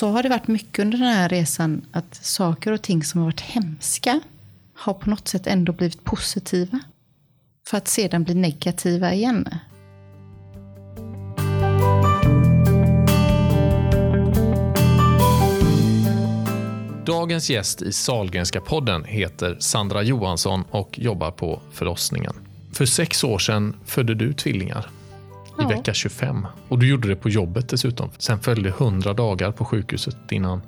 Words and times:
så 0.00 0.08
har 0.08 0.22
det 0.22 0.28
varit 0.28 0.48
mycket 0.48 0.78
under 0.78 0.98
den 0.98 1.06
här 1.06 1.28
resan 1.28 1.86
att 1.92 2.14
saker 2.14 2.72
och 2.72 2.82
ting 2.82 3.04
som 3.04 3.20
har 3.20 3.26
varit 3.26 3.40
hemska 3.40 4.20
har 4.74 4.94
på 4.94 5.10
något 5.10 5.28
sätt 5.28 5.46
ändå 5.46 5.72
blivit 5.72 6.04
positiva. 6.04 6.80
För 7.68 7.76
att 7.76 7.88
sedan 7.88 8.24
bli 8.24 8.34
negativa 8.34 9.14
igen. 9.14 9.48
Dagens 17.06 17.50
gäst 17.50 17.82
i 17.82 17.92
Salgrenska 17.92 18.60
podden 18.60 19.04
heter 19.04 19.56
Sandra 19.60 20.02
Johansson 20.02 20.64
och 20.70 20.98
jobbar 20.98 21.30
på 21.30 21.60
förlossningen. 21.72 22.32
För 22.72 22.86
sex 22.86 23.24
år 23.24 23.38
sedan 23.38 23.76
födde 23.84 24.14
du 24.14 24.32
tvillingar 24.32 24.86
i 25.62 25.74
vecka 25.74 25.94
25. 25.94 26.46
Och 26.68 26.78
du 26.78 26.88
gjorde 26.88 27.08
det 27.08 27.16
på 27.16 27.28
jobbet 27.28 27.68
dessutom. 27.68 28.10
Sen 28.18 28.40
följde 28.40 28.68
100 28.68 29.14
dagar 29.14 29.52
på 29.52 29.64
sjukhuset 29.64 30.16
innan 30.30 30.62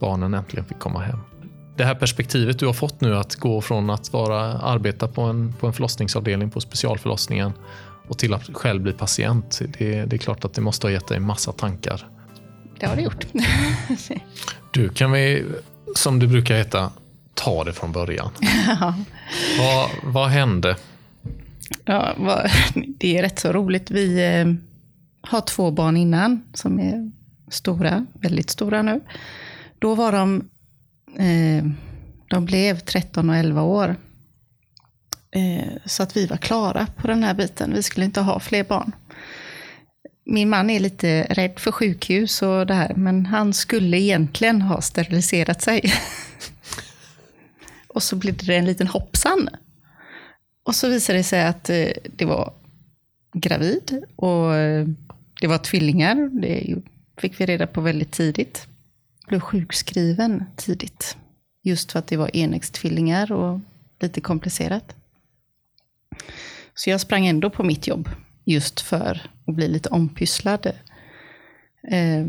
barnen 0.00 0.34
äntligen 0.34 0.64
fick 0.64 0.78
komma 0.78 1.00
hem. 1.00 1.18
Det 1.76 1.84
här 1.84 1.94
perspektivet 1.94 2.58
du 2.58 2.66
har 2.66 2.72
fått 2.72 3.00
nu 3.00 3.16
att 3.16 3.34
gå 3.34 3.60
från 3.60 3.90
att 3.90 4.12
vara, 4.12 4.40
arbeta 4.58 5.08
på 5.08 5.22
en, 5.22 5.52
på 5.52 5.66
en 5.66 5.72
förlossningsavdelning 5.72 6.50
på 6.50 6.60
specialförlossningen 6.60 7.52
och 8.08 8.18
till 8.18 8.34
att 8.34 8.50
själv 8.52 8.82
bli 8.82 8.92
patient. 8.92 9.60
Det, 9.78 10.04
det 10.04 10.16
är 10.16 10.18
klart 10.18 10.44
att 10.44 10.54
det 10.54 10.60
måste 10.60 10.86
ha 10.86 10.92
gett 10.92 11.06
dig 11.06 11.20
massa 11.20 11.52
tankar. 11.52 12.08
Det 12.80 12.86
har 12.86 12.96
det 12.96 13.02
gjort. 13.02 13.26
Du, 14.70 14.88
kan 14.88 15.12
vi, 15.12 15.44
som 15.94 16.18
det 16.18 16.26
brukar 16.26 16.56
heta, 16.56 16.90
ta 17.34 17.64
det 17.64 17.72
från 17.72 17.92
början. 17.92 18.30
ja. 18.80 18.94
Vad, 19.58 19.90
vad 20.02 20.28
hände? 20.28 20.76
Ja, 21.84 22.14
det 22.74 23.18
är 23.18 23.22
rätt 23.22 23.38
så 23.38 23.52
roligt. 23.52 23.90
Vi 23.90 24.24
eh, 24.24 24.54
har 25.30 25.40
två 25.40 25.70
barn 25.70 25.96
innan 25.96 26.42
som 26.54 26.80
är 26.80 27.10
stora, 27.50 28.06
väldigt 28.12 28.50
stora 28.50 28.82
nu. 28.82 29.00
Då 29.78 29.94
var 29.94 30.12
de, 30.12 30.48
eh, 31.18 31.64
de 32.30 32.44
blev 32.44 32.78
13 32.78 33.30
och 33.30 33.36
11 33.36 33.62
år. 33.62 33.96
Eh, 35.30 35.72
så 35.84 36.02
att 36.02 36.16
vi 36.16 36.26
var 36.26 36.36
klara 36.36 36.86
på 36.96 37.06
den 37.06 37.22
här 37.22 37.34
biten. 37.34 37.72
Vi 37.74 37.82
skulle 37.82 38.06
inte 38.06 38.20
ha 38.20 38.40
fler 38.40 38.64
barn. 38.64 38.92
Min 40.26 40.48
man 40.48 40.70
är 40.70 40.80
lite 40.80 41.22
rädd 41.22 41.58
för 41.58 41.72
sjukhus 41.72 42.42
och 42.42 42.66
det 42.66 42.74
här, 42.74 42.94
men 42.94 43.26
han 43.26 43.52
skulle 43.52 44.00
egentligen 44.00 44.62
ha 44.62 44.80
steriliserat 44.80 45.62
sig. 45.62 45.92
och 47.88 48.02
så 48.02 48.16
blev 48.16 48.36
det 48.36 48.56
en 48.56 48.66
liten 48.66 48.86
hoppsan. 48.86 49.48
Och 50.64 50.74
så 50.74 50.88
visade 50.88 51.18
det 51.18 51.22
sig 51.24 51.46
att 51.46 51.70
eh, 51.70 51.88
det 52.16 52.24
var 52.24 52.52
gravid 53.32 54.02
och 54.16 54.54
eh, 54.54 54.86
det 55.40 55.46
var 55.46 55.58
tvillingar. 55.58 56.40
Det 56.40 56.76
fick 57.18 57.40
vi 57.40 57.46
reda 57.46 57.66
på 57.66 57.80
väldigt 57.80 58.12
tidigt. 58.12 58.66
Blev 59.28 59.40
sjukskriven 59.40 60.44
tidigt. 60.56 61.16
Just 61.62 61.92
för 61.92 61.98
att 61.98 62.06
det 62.06 62.16
var 62.16 62.36
enäggstvillingar 62.36 63.32
och 63.32 63.60
lite 64.00 64.20
komplicerat. 64.20 64.94
Så 66.74 66.90
jag 66.90 67.00
sprang 67.00 67.26
ändå 67.26 67.50
på 67.50 67.62
mitt 67.62 67.86
jobb 67.86 68.08
just 68.44 68.80
för 68.80 69.22
att 69.46 69.54
bli 69.54 69.68
lite 69.68 69.88
ompysslad. 69.88 70.66
Eh, 71.90 72.26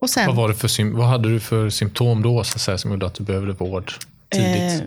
och 0.00 0.10
sen, 0.10 0.26
Vad, 0.26 0.36
var 0.36 0.48
det 0.48 0.54
för, 0.54 0.96
vad 0.96 1.06
hade 1.06 1.28
du 1.28 1.40
för 1.40 1.70
symptom 1.70 2.22
då 2.22 2.44
så 2.44 2.54
att 2.54 2.60
säga, 2.60 2.78
som 2.78 2.90
gjorde 2.90 3.06
att 3.06 3.14
du 3.14 3.24
behövde 3.24 3.52
vård 3.52 3.92
tidigt? 4.28 4.82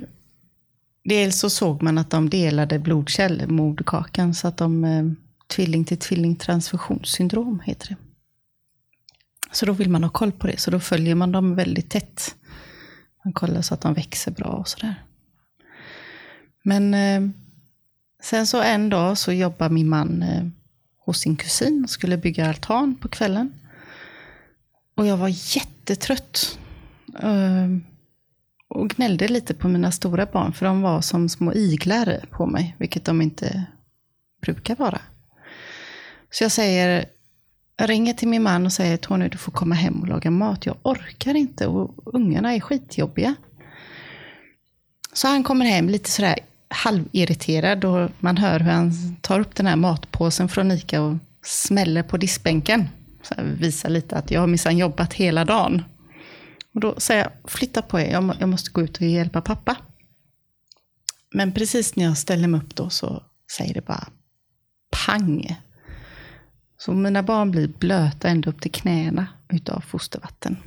Dels 1.03 1.39
så 1.39 1.49
såg 1.49 1.81
man 1.81 1.97
att 1.97 2.09
de 2.09 2.29
delade 2.29 2.79
blodkärl, 2.79 3.47
moderkakan, 3.47 4.33
så 4.33 4.47
att 4.47 4.57
de 4.57 4.85
eh, 4.85 5.05
tvilling 5.47 5.85
till 5.85 5.97
tvilling 5.97 6.35
transfusionssyndrom 6.35 7.59
heter 7.59 7.87
det. 7.87 7.95
Så 9.51 9.65
då 9.65 9.73
vill 9.73 9.89
man 9.89 10.03
ha 10.03 10.09
koll 10.09 10.31
på 10.31 10.47
det, 10.47 10.59
så 10.59 10.71
då 10.71 10.79
följer 10.79 11.15
man 11.15 11.31
dem 11.31 11.55
väldigt 11.55 11.89
tätt. 11.89 12.35
Man 13.25 13.33
kollar 13.33 13.61
så 13.61 13.73
att 13.73 13.81
de 13.81 13.93
växer 13.93 14.31
bra 14.31 14.47
och 14.47 14.67
sådär. 14.67 15.03
Men 16.63 16.93
eh, 16.93 17.29
sen 18.23 18.47
så 18.47 18.61
en 18.61 18.89
dag 18.89 19.17
så 19.17 19.31
jobbar 19.31 19.69
min 19.69 19.89
man 19.89 20.23
eh, 20.23 20.43
hos 21.05 21.19
sin 21.19 21.35
kusin 21.35 21.83
och 21.83 21.89
skulle 21.89 22.17
bygga 22.17 22.49
altan 22.49 22.95
på 22.95 23.07
kvällen. 23.07 23.53
Och 24.95 25.07
jag 25.07 25.17
var 25.17 25.55
jättetrött. 25.55 26.59
Eh, 27.19 27.67
och 28.73 28.89
gnällde 28.89 29.27
lite 29.27 29.53
på 29.53 29.67
mina 29.67 29.91
stora 29.91 30.25
barn, 30.25 30.53
för 30.53 30.65
de 30.65 30.81
var 30.81 31.01
som 31.01 31.29
små 31.29 31.53
iglar 31.53 32.25
på 32.29 32.45
mig, 32.45 32.75
vilket 32.77 33.05
de 33.05 33.21
inte 33.21 33.65
brukar 34.41 34.75
vara. 34.75 34.99
Så 36.31 36.43
jag 36.43 36.51
säger, 36.51 37.05
jag 37.77 37.89
ringer 37.89 38.13
till 38.13 38.27
min 38.27 38.43
man 38.43 38.65
och 38.65 38.73
säger, 38.73 38.97
Tony 38.97 39.27
du 39.27 39.37
får 39.37 39.51
komma 39.51 39.75
hem 39.75 40.01
och 40.01 40.07
laga 40.07 40.31
mat. 40.31 40.65
Jag 40.65 40.75
orkar 40.83 41.35
inte 41.35 41.67
och 41.67 42.15
ungarna 42.15 42.53
är 42.53 42.59
skitjobbiga. 42.59 43.35
Så 45.13 45.27
han 45.27 45.43
kommer 45.43 45.65
hem 45.65 45.89
lite 45.89 46.11
sådär 46.11 46.39
halvirriterad 46.67 47.85
och 47.85 48.09
man 48.19 48.37
hör 48.37 48.59
hur 48.59 48.71
han 48.71 49.15
tar 49.21 49.39
upp 49.39 49.55
den 49.55 49.67
här 49.67 49.75
matpåsen 49.75 50.49
från 50.49 50.71
Ica 50.71 51.01
och 51.01 51.17
smäller 51.43 52.03
på 52.03 52.17
diskbänken. 52.17 52.87
Så 53.21 53.35
visar 53.59 53.89
lite 53.89 54.15
att 54.15 54.31
jag 54.31 54.39
har 54.39 54.47
minsann 54.47 54.77
jobbat 54.77 55.13
hela 55.13 55.45
dagen. 55.45 55.81
Och 56.73 56.79
då 56.79 56.99
säger 56.99 57.23
jag, 57.23 57.51
flytta 57.51 57.81
på 57.81 57.99
er, 57.99 58.11
jag, 58.11 58.23
må, 58.23 58.33
jag 58.39 58.49
måste 58.49 58.71
gå 58.71 58.81
ut 58.81 58.97
och 58.97 59.07
hjälpa 59.07 59.41
pappa. 59.41 59.77
Men 61.33 61.51
precis 61.51 61.95
när 61.95 62.03
jag 62.03 62.17
ställer 62.17 62.47
mig 62.47 62.61
upp 62.61 62.75
då 62.75 62.89
så 62.89 63.23
säger 63.57 63.73
det 63.73 63.85
bara 63.85 64.07
pang. 65.05 65.57
Så 66.77 66.93
mina 66.93 67.23
barn 67.23 67.51
blir 67.51 67.67
blöta 67.67 68.27
ända 68.27 68.49
upp 68.49 68.61
till 68.61 68.71
knäna 68.71 69.27
utav 69.49 69.79
fostervatten. 69.79 70.57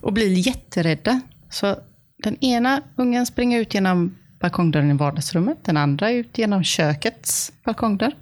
Och 0.00 0.12
blir 0.12 0.46
jätterädda. 0.46 1.20
Så 1.50 1.76
den 2.16 2.44
ena 2.44 2.82
ungen 2.96 3.26
springer 3.26 3.60
ut 3.60 3.74
genom 3.74 4.16
balkongdörren 4.40 4.90
i 4.90 4.94
vardagsrummet, 4.94 5.64
den 5.64 5.76
andra 5.76 6.10
ut 6.10 6.38
genom 6.38 6.64
kökets 6.64 7.52
balkongdörr. 7.64 8.14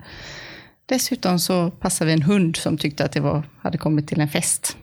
Dessutom 0.86 1.38
så 1.38 1.70
passade 1.70 2.06
vi 2.06 2.12
en 2.12 2.22
hund 2.22 2.56
som 2.56 2.78
tyckte 2.78 3.04
att 3.04 3.12
det 3.12 3.20
var, 3.20 3.42
hade 3.58 3.78
kommit 3.78 4.08
till 4.08 4.20
en 4.20 4.28
fest. 4.28 4.76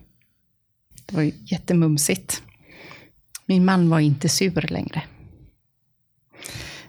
Det 1.06 1.16
var 1.16 1.24
ju 1.24 1.32
jättemumsigt. 1.46 2.44
Min 3.46 3.66
man 3.66 3.90
var 3.90 4.00
inte 4.00 4.30
sur 4.30 4.72
längre. 4.72 5.04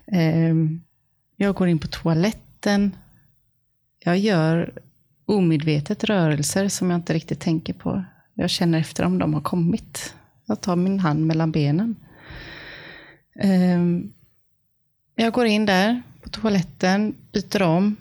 Ehm, 0.06 0.82
jag 1.36 1.54
går 1.54 1.68
in 1.68 1.78
på 1.78 1.86
toaletten. 1.86 2.96
Jag 3.98 4.18
gör 4.18 4.72
omedvetet 5.24 6.04
rörelser 6.04 6.68
som 6.68 6.90
jag 6.90 6.98
inte 6.98 7.14
riktigt 7.14 7.40
tänker 7.40 7.72
på. 7.72 8.04
Jag 8.34 8.50
känner 8.50 8.78
efter 8.78 9.04
om 9.04 9.18
de 9.18 9.34
har 9.34 9.40
kommit. 9.40 10.14
Jag 10.46 10.60
tar 10.60 10.76
min 10.76 11.00
hand 11.00 11.26
mellan 11.26 11.52
benen. 11.52 11.96
Ehm, 13.40 14.12
jag 15.14 15.32
går 15.32 15.46
in 15.46 15.66
där 15.66 16.02
på 16.22 16.28
toaletten, 16.28 17.14
byter 17.32 17.62
om, 17.62 17.96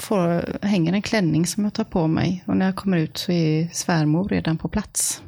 får, 0.00 0.58
hänger 0.62 0.92
en 0.92 1.02
klänning 1.02 1.46
som 1.46 1.64
jag 1.64 1.72
tar 1.72 1.84
på 1.84 2.06
mig. 2.06 2.44
Och 2.46 2.56
när 2.56 2.66
jag 2.66 2.76
kommer 2.76 2.96
ut 2.96 3.18
så 3.18 3.32
är 3.32 3.68
svärmor 3.72 4.28
redan 4.28 4.58
på 4.58 4.68
plats. 4.68 5.22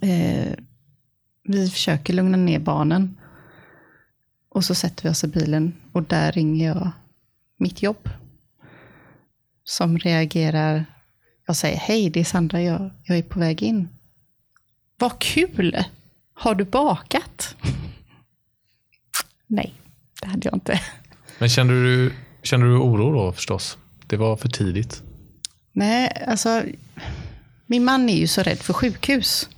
Eh, 0.00 0.52
vi 1.42 1.70
försöker 1.70 2.12
lugna 2.12 2.36
ner 2.36 2.58
barnen. 2.58 3.16
Och 4.48 4.64
så 4.64 4.74
sätter 4.74 5.02
vi 5.02 5.08
oss 5.08 5.24
i 5.24 5.26
bilen 5.26 5.74
och 5.92 6.02
där 6.02 6.32
ringer 6.32 6.66
jag 6.66 6.90
mitt 7.56 7.82
jobb. 7.82 8.08
Som 9.64 9.98
reagerar. 9.98 10.84
Jag 11.46 11.56
säger 11.56 11.76
hej, 11.76 12.10
det 12.10 12.20
är 12.20 12.24
Sandra, 12.24 12.62
jag, 12.62 12.90
jag 13.04 13.18
är 13.18 13.22
på 13.22 13.40
väg 13.40 13.62
in. 13.62 13.88
Vad 14.98 15.18
kul! 15.18 15.84
Har 16.34 16.54
du 16.54 16.64
bakat? 16.64 17.56
Nej, 19.46 19.74
det 20.22 20.28
hade 20.28 20.48
jag 20.48 20.54
inte. 20.54 20.80
Men 21.38 21.48
kände 21.48 21.74
du, 21.74 22.12
Känner 22.46 22.66
du 22.66 22.76
oro 22.76 23.12
då 23.12 23.32
förstås? 23.32 23.78
Det 24.06 24.16
var 24.16 24.36
för 24.36 24.48
tidigt. 24.48 25.02
Nej, 25.72 26.24
alltså 26.26 26.62
min 27.66 27.84
man 27.84 28.08
är 28.08 28.16
ju 28.16 28.26
så 28.26 28.42
rädd 28.42 28.58
för 28.58 28.72
sjukhus. 28.72 29.48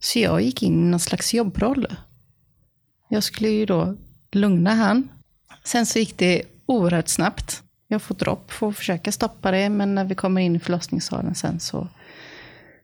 Så 0.00 0.18
jag 0.18 0.42
gick 0.42 0.62
in 0.62 0.86
i 0.86 0.90
någon 0.90 1.00
slags 1.00 1.34
jobbroll. 1.34 1.86
Jag 3.08 3.24
skulle 3.24 3.48
ju 3.48 3.66
då 3.66 3.96
lugna 4.32 4.74
han. 4.74 5.08
Sen 5.64 5.86
så 5.86 5.98
gick 5.98 6.18
det 6.18 6.42
oerhört 6.66 7.08
snabbt. 7.08 7.62
Jag 7.88 8.02
får 8.02 8.14
dropp, 8.14 8.52
får 8.52 8.72
försöka 8.72 9.12
stoppa 9.12 9.50
det, 9.50 9.68
men 9.68 9.94
när 9.94 10.04
vi 10.04 10.14
kommer 10.14 10.40
in 10.40 10.56
i 10.56 10.60
förlossningssalen 10.60 11.34
sen 11.34 11.60
så 11.60 11.88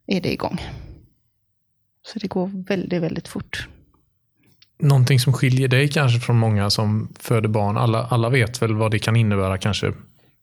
är 0.06 0.20
det 0.20 0.32
igång. 0.32 0.60
Så 2.02 2.18
det 2.18 2.28
går 2.28 2.64
väldigt, 2.68 3.02
väldigt 3.02 3.28
fort. 3.28 3.68
Någonting 4.78 5.20
som 5.20 5.32
skiljer 5.32 5.68
dig 5.68 5.88
kanske 5.88 6.20
från 6.20 6.38
många 6.38 6.70
som 6.70 7.08
föder 7.18 7.48
barn. 7.48 7.76
Alla, 7.76 8.04
alla 8.04 8.28
vet 8.28 8.62
väl 8.62 8.74
vad 8.74 8.90
det 8.90 8.98
kan 8.98 9.16
innebära 9.16 9.58
kanske 9.58 9.92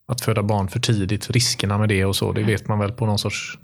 att 0.08 0.20
föda 0.20 0.42
barn 0.42 0.68
för 0.68 0.80
tidigt, 0.80 1.30
riskerna 1.30 1.78
med 1.78 1.88
det 1.88 2.04
och 2.04 2.16
så. 2.16 2.32
Det 2.32 2.42
vet 2.42 2.68
man 2.68 2.78
väl 2.78 2.92
på 2.92 3.06
någon 3.06 3.18
sorts 3.18 3.58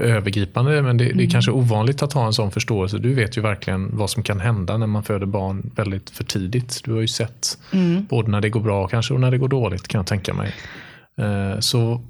övergripande, 0.00 0.82
men 0.82 0.96
det, 0.96 1.12
det 1.12 1.24
är 1.24 1.30
kanske 1.30 1.50
ovanligt 1.50 2.02
att 2.02 2.12
ha 2.12 2.26
en 2.26 2.32
sån 2.32 2.50
förståelse. 2.50 2.98
Du 2.98 3.14
vet 3.14 3.36
ju 3.36 3.40
verkligen 3.40 3.96
vad 3.96 4.10
som 4.10 4.22
kan 4.22 4.40
hända 4.40 4.76
när 4.76 4.86
man 4.86 5.02
föder 5.04 5.26
barn 5.26 5.70
väldigt 5.76 6.10
för 6.10 6.24
tidigt. 6.24 6.80
Du 6.84 6.92
har 6.92 7.00
ju 7.00 7.08
sett 7.08 7.58
både 8.08 8.30
när 8.30 8.40
det 8.40 8.48
går 8.50 8.60
bra 8.60 8.88
kanske 8.88 9.14
och 9.14 9.20
när 9.20 9.30
det 9.30 9.38
går 9.38 9.48
dåligt 9.48 9.88
kan 9.88 9.98
jag 9.98 10.06
tänka 10.06 10.34
mig. 10.34 10.54
Eh, 11.18 11.60
Så 11.60 12.02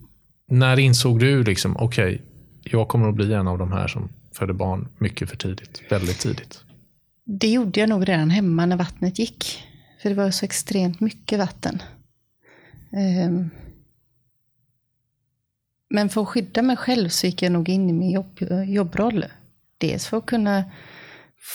när 0.49 0.79
insåg 0.79 1.19
du 1.19 1.45
liksom, 1.45 1.77
okej, 1.77 2.23
jag 2.63 2.89
kommer 2.89 3.09
att 3.09 3.15
bli 3.15 3.33
en 3.33 3.49
av 3.49 3.59
de 3.59 3.73
här 3.73 3.89
som 3.89 4.09
föder 4.39 4.55
barn 4.55 4.89
mycket 4.99 5.31
för 5.31 5.37
tidigt, 5.37 5.83
väldigt 5.91 6.19
tidigt. 6.19 6.63
Det 7.29 7.49
gjorde 7.49 7.81
jag 7.81 7.89
nog 7.89 8.09
redan 8.09 8.31
hemma 8.31 8.67
när 8.67 8.77
vattnet 8.77 9.19
gick. 9.19 9.65
För 10.03 10.09
det 10.09 10.15
var 10.15 10.31
så 10.31 10.45
extremt 10.45 11.01
mycket 11.01 11.39
vatten. 11.39 11.83
Ehm. 12.93 13.51
Men 15.91 16.09
för 16.09 16.23
att 16.23 16.29
skydda 16.29 16.63
mig 16.63 16.77
själv 16.77 17.09
så 17.09 17.27
gick 17.27 17.43
jag 17.43 17.53
nog 17.53 17.69
in 17.69 17.91
i 17.91 17.93
min 17.93 18.11
jobb, 18.11 18.39
jobbroll. 18.67 19.25
Dels 19.79 20.07
för 20.07 20.19
att 20.19 20.27
kunna 20.27 20.65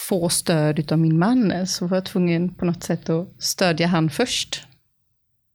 få 0.07 0.29
stöd 0.29 0.91
av 0.91 0.99
min 0.99 1.19
man 1.19 1.67
så 1.67 1.87
var 1.87 1.97
jag 1.97 2.05
tvungen 2.05 2.53
på 2.53 2.65
något 2.65 2.83
sätt 2.83 3.09
att 3.09 3.43
stödja 3.43 3.87
han 3.87 4.09
först. 4.09 4.67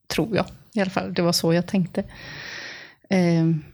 Tror 0.06 0.36
jag 0.36 0.46
i 0.74 0.80
alla 0.80 0.90
fall. 0.90 1.14
Det 1.14 1.22
var 1.22 1.32
så 1.32 1.52
jag 1.52 1.66
tänkte. 1.66 2.04
Ehm. 3.10 3.64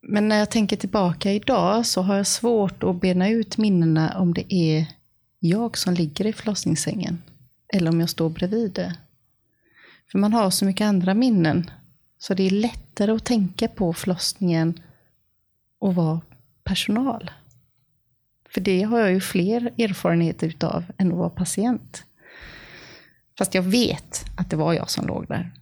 Men 0.00 0.28
när 0.28 0.38
jag 0.38 0.50
tänker 0.50 0.76
tillbaka 0.76 1.32
idag 1.32 1.86
så 1.86 2.02
har 2.02 2.16
jag 2.16 2.26
svårt 2.26 2.82
att 2.82 3.00
bena 3.00 3.28
ut 3.28 3.58
minnena 3.58 4.18
om 4.18 4.34
det 4.34 4.54
är 4.54 4.95
jag 5.38 5.78
som 5.78 5.94
ligger 5.94 6.26
i 6.26 6.32
förlossningssängen 6.32 7.22
eller 7.72 7.90
om 7.90 8.00
jag 8.00 8.10
står 8.10 8.30
bredvid 8.30 8.72
det. 8.72 8.96
För 10.10 10.18
man 10.18 10.32
har 10.32 10.50
så 10.50 10.64
mycket 10.64 10.84
andra 10.84 11.14
minnen 11.14 11.70
så 12.18 12.34
det 12.34 12.42
är 12.42 12.50
lättare 12.50 13.12
att 13.12 13.24
tänka 13.24 13.68
på 13.68 13.92
förlossningen 13.92 14.80
och 15.78 15.94
vara 15.94 16.20
personal. 16.64 17.30
För 18.48 18.60
det 18.60 18.82
har 18.82 18.98
jag 18.98 19.12
ju 19.12 19.20
fler 19.20 19.72
erfarenheter 19.78 20.46
utav 20.46 20.84
än 20.98 21.12
att 21.12 21.18
vara 21.18 21.30
patient. 21.30 22.04
Fast 23.38 23.54
jag 23.54 23.62
vet 23.62 24.24
att 24.36 24.50
det 24.50 24.56
var 24.56 24.72
jag 24.72 24.90
som 24.90 25.06
låg 25.06 25.26
där. 25.26 25.52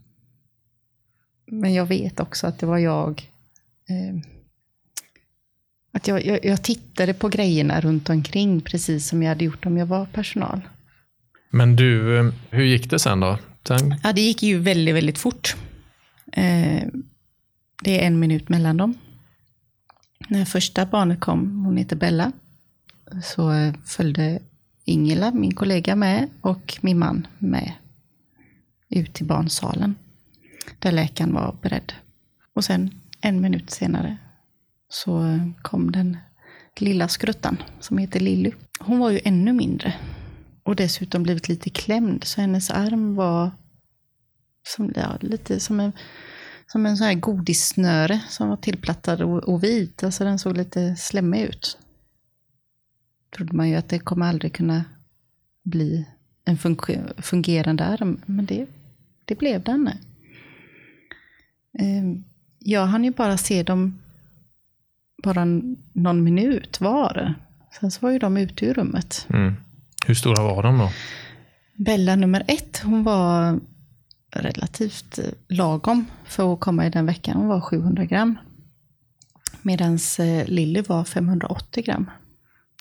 Men 1.46 1.74
jag 1.74 1.86
vet 1.86 2.20
också 2.20 2.46
att 2.46 2.58
det 2.58 2.66
var 2.66 2.78
jag 2.78 3.30
eh, 3.88 4.33
att 5.94 6.08
jag, 6.08 6.26
jag, 6.26 6.44
jag, 6.44 6.62
tittade 6.62 7.14
på 7.14 7.28
grejerna 7.28 7.80
runt 7.80 8.10
omkring 8.10 8.60
precis 8.60 9.08
som 9.08 9.22
jag 9.22 9.28
hade 9.28 9.44
gjort 9.44 9.66
om 9.66 9.76
jag 9.76 9.86
var 9.86 10.06
personal. 10.06 10.60
Men 11.50 11.76
du, 11.76 12.18
eh, 12.18 12.32
hur 12.50 12.64
gick 12.64 12.90
det 12.90 12.98
sen 12.98 13.20
då? 13.20 13.38
Sen... 13.68 13.94
Ja, 14.02 14.12
det 14.12 14.20
gick 14.20 14.42
ju 14.42 14.58
väldigt, 14.58 14.94
väldigt 14.94 15.18
fort. 15.18 15.56
Eh, 16.32 16.82
det 17.84 18.02
är 18.02 18.06
en 18.06 18.18
minut 18.18 18.48
mellan 18.48 18.76
dem. 18.76 18.94
När 20.28 20.44
första 20.44 20.86
barnet 20.86 21.20
kom, 21.20 21.64
hon 21.64 21.76
heter 21.76 21.96
Bella, 21.96 22.32
så 23.24 23.52
eh, 23.52 23.74
följde 23.84 24.38
Ingela, 24.84 25.30
min 25.30 25.54
kollega, 25.54 25.96
med 25.96 26.28
och 26.40 26.78
min 26.80 26.98
man 26.98 27.26
med 27.38 27.72
ut 28.88 29.14
till 29.14 29.26
barnsalen. 29.26 29.94
Där 30.78 30.92
läkaren 30.92 31.34
var 31.34 31.56
beredd. 31.62 31.92
Och 32.54 32.64
sen 32.64 32.90
en 33.20 33.40
minut 33.40 33.70
senare 33.70 34.16
så 34.94 35.40
kom 35.62 35.92
den 35.92 36.16
lilla 36.76 37.08
skruttan 37.08 37.62
som 37.80 37.98
heter 37.98 38.20
Lilly. 38.20 38.52
Hon 38.80 38.98
var 38.98 39.10
ju 39.10 39.20
ännu 39.24 39.52
mindre 39.52 39.94
och 40.62 40.76
dessutom 40.76 41.22
blivit 41.22 41.48
lite 41.48 41.70
klämd 41.70 42.24
så 42.24 42.40
hennes 42.40 42.70
arm 42.70 43.14
var 43.14 43.50
som, 44.62 44.92
ja, 44.96 45.18
lite 45.20 45.60
som 45.60 45.80
en, 45.80 45.92
som 46.66 46.86
en 46.86 46.96
sån 46.96 47.06
här 47.06 47.14
godissnöre 47.14 48.20
som 48.28 48.48
var 48.48 48.56
tillplattad 48.56 49.22
och, 49.22 49.38
och 49.38 49.64
vit. 49.64 50.04
Alltså 50.04 50.24
den 50.24 50.38
såg 50.38 50.56
lite 50.56 50.96
slemmig 50.96 51.42
ut. 51.42 51.78
Trodde 53.36 53.56
man 53.56 53.68
ju 53.68 53.74
att 53.74 53.88
det 53.88 53.98
kommer 53.98 54.26
aldrig 54.26 54.52
kunna 54.52 54.84
bli 55.62 56.06
en 56.44 56.58
fungerande 57.22 57.84
arm, 57.84 58.20
men 58.26 58.46
det, 58.46 58.66
det 59.24 59.34
blev 59.34 59.62
den. 59.62 59.90
Ehm, 61.78 62.24
jag 62.58 62.86
hann 62.86 63.04
ju 63.04 63.10
bara 63.10 63.36
se 63.36 63.62
dem 63.62 64.00
bara 65.24 65.44
någon 65.92 66.24
minut 66.24 66.80
var. 66.80 67.34
Sen 67.80 67.90
så 67.90 68.00
var 68.00 68.10
ju 68.10 68.18
de 68.18 68.36
ute 68.36 68.66
ur 68.66 68.74
rummet. 68.74 69.26
Mm. 69.30 69.54
Hur 70.06 70.14
stora 70.14 70.42
var 70.42 70.62
de 70.62 70.78
då? 70.78 70.90
Bella 71.74 72.16
nummer 72.16 72.44
ett, 72.48 72.80
hon 72.84 73.04
var 73.04 73.60
relativt 74.30 75.18
lagom 75.48 76.06
för 76.24 76.54
att 76.54 76.60
komma 76.60 76.86
i 76.86 76.90
den 76.90 77.06
veckan. 77.06 77.36
Hon 77.36 77.48
var 77.48 77.60
700 77.60 78.04
gram. 78.04 78.38
Medan 79.62 79.98
eh, 80.18 80.46
Lilly 80.46 80.82
var 80.82 81.04
580 81.04 81.84
gram. 81.84 82.10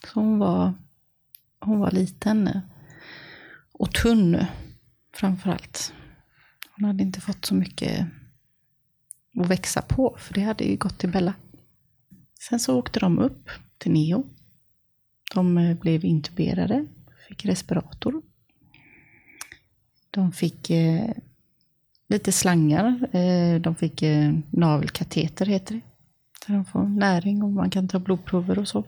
Så 0.07 0.19
hon 0.19 0.39
var, 0.39 0.73
hon 1.59 1.79
var 1.79 1.91
liten 1.91 2.59
och 3.73 3.93
tunn 3.93 4.45
framförallt. 5.15 5.93
Hon 6.75 6.85
hade 6.85 7.03
inte 7.03 7.21
fått 7.21 7.45
så 7.45 7.55
mycket 7.55 8.07
att 9.39 9.47
växa 9.47 9.81
på, 9.81 10.17
för 10.19 10.33
det 10.33 10.41
hade 10.41 10.63
ju 10.63 10.77
gått 10.77 10.97
till 10.97 11.09
Bella. 11.11 11.33
Sen 12.49 12.59
så 12.59 12.79
åkte 12.79 12.99
de 12.99 13.19
upp 13.19 13.49
till 13.77 13.91
Neo. 13.91 14.25
De 15.33 15.57
eh, 15.57 15.77
blev 15.77 16.05
intuberade, 16.05 16.85
fick 17.27 17.45
respirator. 17.45 18.21
De 20.11 20.31
fick 20.31 20.69
eh, 20.69 21.09
lite 22.09 22.31
slangar. 22.31 23.15
Eh, 23.15 23.61
de 23.61 23.75
fick 23.75 24.01
eh, 24.01 24.33
navelkateter, 24.49 25.45
heter 25.45 25.75
det. 25.75 25.81
Där 26.47 26.53
de 26.53 26.65
får 26.65 26.83
näring 26.83 27.43
och 27.43 27.51
man 27.51 27.69
kan 27.69 27.87
ta 27.87 27.99
blodprover 27.99 28.59
och 28.59 28.67
så. 28.67 28.83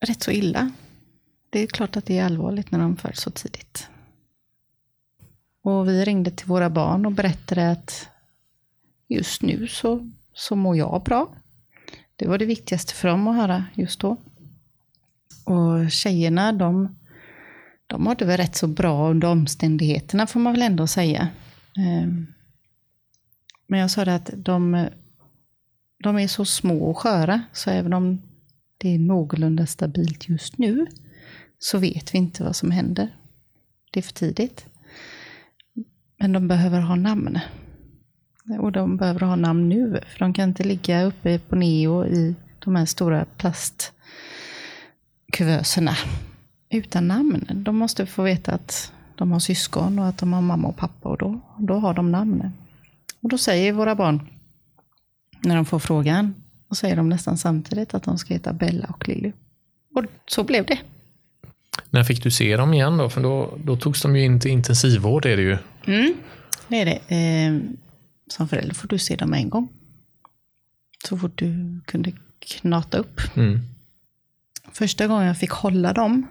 Rätt 0.00 0.22
så 0.22 0.30
illa. 0.30 0.70
Det 1.50 1.62
är 1.62 1.66
klart 1.66 1.96
att 1.96 2.06
det 2.06 2.18
är 2.18 2.24
allvarligt 2.24 2.70
när 2.70 2.78
de 2.78 2.96
föds 2.96 3.20
så 3.20 3.30
tidigt. 3.30 3.88
Och 5.62 5.88
vi 5.88 6.04
ringde 6.04 6.30
till 6.30 6.46
våra 6.46 6.70
barn 6.70 7.06
och 7.06 7.12
berättade 7.12 7.70
att 7.70 8.08
just 9.08 9.42
nu 9.42 9.68
så, 9.68 10.10
så 10.32 10.56
mår 10.56 10.76
jag 10.76 11.02
bra. 11.02 11.28
Det 12.16 12.26
var 12.26 12.38
det 12.38 12.46
viktigaste 12.46 12.94
för 12.94 13.08
dem 13.08 13.28
att 13.28 13.36
höra 13.36 13.64
just 13.74 14.00
då. 14.00 14.16
Och 15.44 15.90
tjejerna, 15.90 16.52
de, 16.52 16.96
de 17.86 18.02
mådde 18.02 18.24
väl 18.24 18.36
rätt 18.36 18.56
så 18.56 18.66
bra 18.66 19.10
under 19.10 19.28
omständigheterna 19.28 20.26
får 20.26 20.40
man 20.40 20.52
väl 20.52 20.62
ändå 20.62 20.86
säga. 20.86 21.28
Ehm, 21.76 22.26
men 23.66 23.80
jag 23.80 23.90
sa 23.90 24.04
det 24.04 24.14
att 24.14 24.30
de, 24.36 24.88
de 26.02 26.18
är 26.18 26.28
så 26.28 26.44
små 26.44 26.90
och 26.90 26.98
sköra, 26.98 27.42
så 27.52 27.70
även 27.70 27.92
om 27.92 28.22
det 28.78 28.94
är 28.94 28.98
någorlunda 28.98 29.66
stabilt 29.66 30.28
just 30.28 30.58
nu, 30.58 30.86
så 31.58 31.78
vet 31.78 32.14
vi 32.14 32.18
inte 32.18 32.44
vad 32.44 32.56
som 32.56 32.70
händer. 32.70 33.16
Det 33.92 34.00
är 34.00 34.02
för 34.02 34.12
tidigt. 34.12 34.66
Men 36.18 36.32
de 36.32 36.48
behöver 36.48 36.80
ha 36.80 36.94
namn. 36.94 37.40
Och 38.60 38.72
de 38.72 38.96
behöver 38.96 39.20
ha 39.20 39.36
namn 39.36 39.68
nu, 39.68 40.00
för 40.12 40.18
de 40.18 40.32
kan 40.32 40.48
inte 40.48 40.64
ligga 40.64 41.04
uppe 41.04 41.38
på 41.38 41.56
neo 41.56 42.06
i 42.06 42.34
de 42.58 42.76
här 42.76 42.86
stora 42.86 43.26
plastkuvöserna 43.36 45.96
utan 46.70 47.08
namn. 47.08 47.46
De 47.50 47.76
måste 47.76 48.06
få 48.06 48.22
veta 48.22 48.52
att 48.52 48.92
de 49.14 49.32
har 49.32 49.40
syskon 49.40 49.98
och 49.98 50.06
att 50.06 50.18
de 50.18 50.32
har 50.32 50.40
mamma 50.40 50.68
och 50.68 50.76
pappa 50.76 51.08
och 51.08 51.18
då, 51.18 51.40
då 51.58 51.74
har 51.74 51.94
de 51.94 52.12
namn. 52.12 52.50
Och 53.20 53.28
då 53.28 53.38
säger 53.38 53.72
våra 53.72 53.94
barn, 53.94 54.28
när 55.40 55.56
de 55.56 55.64
får 55.64 55.78
frågan, 55.78 56.34
och 56.68 56.76
säger 56.76 56.96
de 56.96 57.08
nästan 57.08 57.38
samtidigt 57.38 57.94
att 57.94 58.02
de 58.02 58.18
ska 58.18 58.34
heta 58.34 58.52
Bella 58.52 58.86
och 58.86 59.08
Lilly. 59.08 59.32
Och 59.94 60.04
så 60.26 60.44
blev 60.44 60.66
det. 60.66 60.78
När 61.90 62.04
fick 62.04 62.22
du 62.22 62.30
se 62.30 62.56
dem 62.56 62.74
igen 62.74 62.96
då? 62.96 63.08
För 63.08 63.22
då, 63.22 63.58
då 63.64 63.76
togs 63.76 64.02
de 64.02 64.16
ju 64.16 64.24
in 64.24 64.40
till 64.40 64.50
intensivvård 64.50 65.26
är 65.26 65.36
det 65.36 65.42
ju. 65.42 65.58
Mm, 65.86 66.14
det 66.68 66.80
är 66.80 66.84
det. 66.84 67.00
Som 68.26 68.48
förälder 68.48 68.74
får 68.74 68.88
du 68.88 68.98
se 68.98 69.16
dem 69.16 69.34
en 69.34 69.50
gång. 69.50 69.68
Så 71.08 71.18
fort 71.18 71.38
du 71.38 71.80
kunde 71.86 72.12
knata 72.38 72.98
upp. 72.98 73.20
Mm. 73.36 73.60
Första 74.72 75.06
gången 75.06 75.26
jag 75.26 75.38
fick 75.38 75.50
hålla 75.50 75.92
dem, 75.92 76.26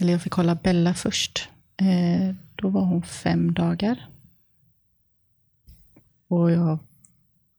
eller 0.00 0.12
jag 0.12 0.22
fick 0.22 0.32
hålla 0.32 0.54
Bella 0.54 0.94
först, 0.94 1.48
eh, 1.76 2.34
då 2.54 2.68
var 2.68 2.84
hon 2.84 3.02
fem 3.02 3.54
dagar. 3.54 4.08
Och 6.28 6.50
jag, 6.50 6.78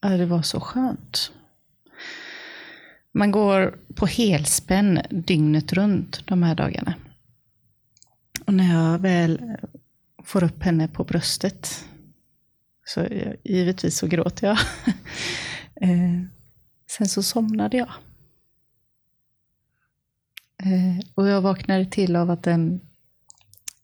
ja, 0.02 0.10
det 0.10 0.26
var 0.26 0.42
så 0.42 0.60
skönt. 0.60 1.32
Man 3.12 3.32
går 3.32 3.80
på 3.96 4.06
helspänn 4.06 5.02
dygnet 5.10 5.74
runt 5.74 6.28
de 6.28 6.44
här 6.44 6.56
dagarna. 6.56 6.94
Och 8.46 8.54
när 8.54 8.74
jag 8.74 9.00
väl 9.00 9.58
får 10.24 10.44
upp 10.44 10.64
henne 10.64 10.88
på 10.88 11.04
bröstet 11.04 11.86
så 12.89 13.01
eh, 13.01 13.34
givetvis 13.43 13.98
så 13.98 14.08
gråter 14.08 14.48
jag. 14.48 14.58
eh, 15.89 16.22
sen 16.88 17.08
så 17.08 17.24
somnade 17.24 17.77
jag. 17.77 17.89
Eh, 20.63 21.05
och 21.15 21.27
jag 21.27 21.41
vaknade 21.41 21.86
till 21.86 22.15
av 22.15 22.31
att 22.31 22.48
en, 22.48 22.81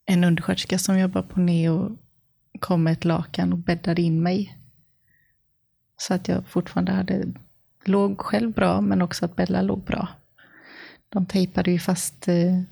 en 0.04 0.24
undersköterska 0.24 0.78
som 0.78 0.98
jobbar 0.98 1.22
på 1.22 1.40
Neo 1.40 1.98
kom 2.60 2.82
med 2.82 2.92
ett 2.92 3.04
lakan 3.04 3.52
och 3.52 3.58
bäddade 3.58 4.02
in 4.02 4.22
mig. 4.22 4.58
Så 5.96 6.14
att 6.14 6.28
jag 6.28 6.46
fortfarande 6.46 6.92
hade, 6.92 7.26
låg 7.84 8.20
själv 8.20 8.52
bra, 8.52 8.80
men 8.80 9.02
också 9.02 9.24
att 9.24 9.36
Bella 9.36 9.62
låg 9.62 9.84
bra. 9.84 10.08
De 11.08 11.26
tejpade 11.26 11.70
ju 11.70 11.78
fast 11.78 12.28
eh, 12.28 12.62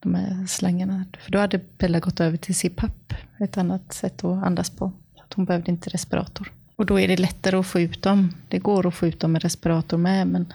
de 0.00 0.14
här 0.14 0.46
slangarna. 0.46 1.04
För 1.20 1.32
då 1.32 1.38
hade 1.38 1.60
Bella 1.78 2.00
gått 2.00 2.20
över 2.20 2.36
till 2.36 2.54
CPAP, 2.54 3.14
ett 3.40 3.56
annat 3.58 3.92
sätt 3.92 4.24
att 4.24 4.44
andas 4.44 4.70
på 4.70 4.92
hon 5.34 5.44
behövde 5.44 5.70
inte 5.70 5.90
respirator. 5.90 6.52
Och 6.76 6.86
då 6.86 7.00
är 7.00 7.08
det 7.08 7.16
lättare 7.16 7.56
att 7.56 7.66
få 7.66 7.80
ut 7.80 8.02
dem. 8.02 8.34
Det 8.48 8.58
går 8.58 8.86
att 8.86 8.94
få 8.94 9.06
ut 9.06 9.20
dem 9.20 9.32
med 9.32 9.42
respirator 9.42 9.96
med, 9.96 10.26
men 10.26 10.52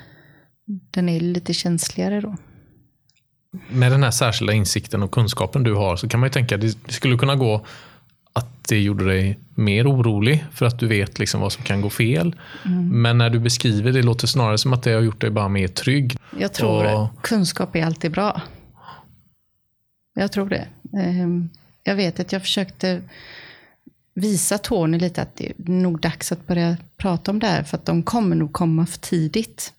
den 0.66 1.10
är 1.10 1.20
lite 1.20 1.54
känsligare 1.54 2.22
då. 2.22 2.36
Med 3.70 3.92
den 3.92 4.04
här 4.04 4.12
särskilda 4.12 4.54
insikten 4.54 5.04
och 5.04 5.12
kunskapen 5.12 5.64
du 5.64 5.74
har 5.74 5.96
så 5.96 6.10
kan 6.10 6.20
man 6.20 6.28
ju 6.28 6.32
tänka 6.32 6.56
att 6.56 6.62
det 6.62 6.94
skulle 6.94 7.18
kunna 7.18 7.36
gå 7.36 7.66
att 8.34 8.68
det 8.68 8.80
gjorde 8.80 9.06
dig 9.06 9.40
mer 9.56 9.92
orolig 9.92 10.46
för 10.52 10.66
att 10.66 10.80
du 10.80 10.88
vet 10.88 11.20
liksom 11.20 11.42
vad 11.42 11.54
som 11.54 11.64
kan 11.64 11.82
gå 11.82 11.90
fel. 11.90 12.36
Mm. 12.66 13.02
Men 13.02 13.18
när 13.18 13.30
du 13.30 13.40
beskriver 13.40 13.92
det 13.92 14.02
låter 14.02 14.28
snarare 14.28 14.58
som 14.58 14.74
att 14.74 14.84
det 14.84 14.92
har 14.92 15.02
gjort 15.02 15.22
dig 15.22 15.30
bara 15.30 15.48
mer 15.48 15.68
trygg. 15.68 16.18
Jag 16.40 16.54
tror 16.54 16.96
och... 16.96 17.22
kunskap 17.22 17.76
är 17.76 17.86
alltid 17.86 18.12
bra. 18.12 18.42
Jag 20.16 20.32
tror 20.32 20.50
det. 20.50 20.68
Ehm, 20.98 21.50
jag 21.84 21.96
vet 21.96 22.20
att 22.20 22.32
jag 22.32 22.42
försökte 22.42 23.02
visa 24.18 24.58
Tony 24.58 25.00
lite 25.00 25.22
att 25.22 25.36
det 25.36 25.50
är 25.50 25.54
nog 25.72 26.02
dags 26.02 26.32
att 26.32 26.48
börja 26.48 26.78
prata 26.98 27.32
om 27.32 27.40
det 27.40 27.48
här 27.48 27.64
för 27.64 27.78
att 27.78 27.86
de 27.86 28.04
kommer 28.04 28.36
nog 28.36 28.54
komma 28.54 28.86
för 28.86 29.00
tidigt. 29.00 29.74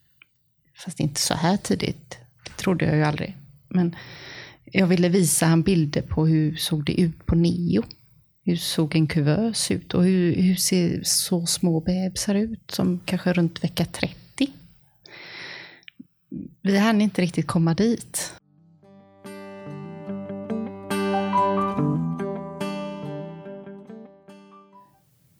Fast 0.84 1.00
inte 1.00 1.20
så 1.20 1.34
här 1.34 1.56
tidigt. 1.56 2.18
Det 2.44 2.50
trodde 2.56 2.84
jag 2.84 2.96
ju 2.96 3.02
aldrig. 3.02 3.36
Men 3.68 3.96
jag 4.64 4.86
ville 4.86 5.08
visa 5.08 5.46
han 5.46 5.62
bilder 5.62 6.02
på 6.02 6.26
hur 6.26 6.56
såg 6.56 6.84
det 6.84 7.00
ut 7.00 7.26
på 7.26 7.34
neo. 7.34 7.84
Hur 8.44 8.56
såg 8.56 8.96
en 8.96 9.06
kuvös 9.06 9.70
ut 9.70 9.94
och 9.94 10.04
hur, 10.04 10.42
hur 10.42 10.54
ser 10.54 11.00
så 11.02 11.46
små 11.46 11.80
bebisar 11.80 12.34
ut 12.34 12.70
som 12.70 13.00
kanske 13.04 13.32
runt 13.32 13.64
vecka 13.64 13.84
30. 13.84 14.14
Vi 16.62 16.78
hann 16.78 17.00
inte 17.00 17.22
riktigt 17.22 17.46
komma 17.46 17.74
dit. 17.74 18.32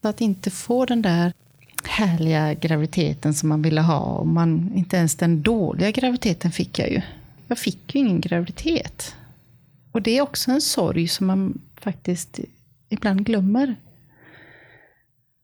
Att 0.09 0.21
inte 0.21 0.51
få 0.51 0.85
den 0.85 1.03
där 1.03 1.33
härliga 1.85 2.55
graviditeten 2.55 3.35
som 3.35 3.49
man 3.49 3.63
ville 3.63 3.81
ha. 3.81 4.01
Och 4.01 4.27
man, 4.27 4.73
inte 4.75 4.97
ens 4.97 5.15
den 5.15 5.43
dåliga 5.43 5.91
graviditeten 5.91 6.51
fick 6.53 6.79
jag 6.79 6.91
ju. 6.91 7.03
Jag 7.47 7.59
fick 7.59 7.95
ju 7.95 8.01
ingen 8.01 8.21
graviditet. 8.21 9.17
Och 9.93 10.03
det 10.03 10.19
är 10.19 10.23
också 10.23 10.51
en 10.51 10.61
sorg 10.61 11.09
som 11.09 11.27
man 11.27 11.61
faktiskt 11.81 12.41
ibland 12.89 13.27
glömmer. 13.27 13.77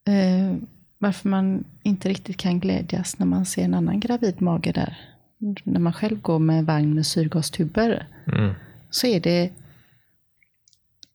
Eh, 0.07 0.55
varför 0.97 1.29
man 1.29 1.63
inte 1.83 2.09
riktigt 2.09 2.37
kan 2.37 2.59
glädjas 2.59 3.19
när 3.19 3.25
man 3.25 3.45
ser 3.45 3.63
en 3.63 3.73
annan 3.73 3.99
gravid 3.99 4.41
mage 4.41 4.71
där. 4.71 4.97
När 5.63 5.79
man 5.79 5.93
själv 5.93 6.21
går 6.21 6.39
med 6.39 6.65
vagn 6.65 6.95
med 6.95 7.05
syrgastuber. 7.05 8.07
Mm. 8.27 8.53
Så 8.89 9.07
är 9.07 9.19
det... 9.19 9.51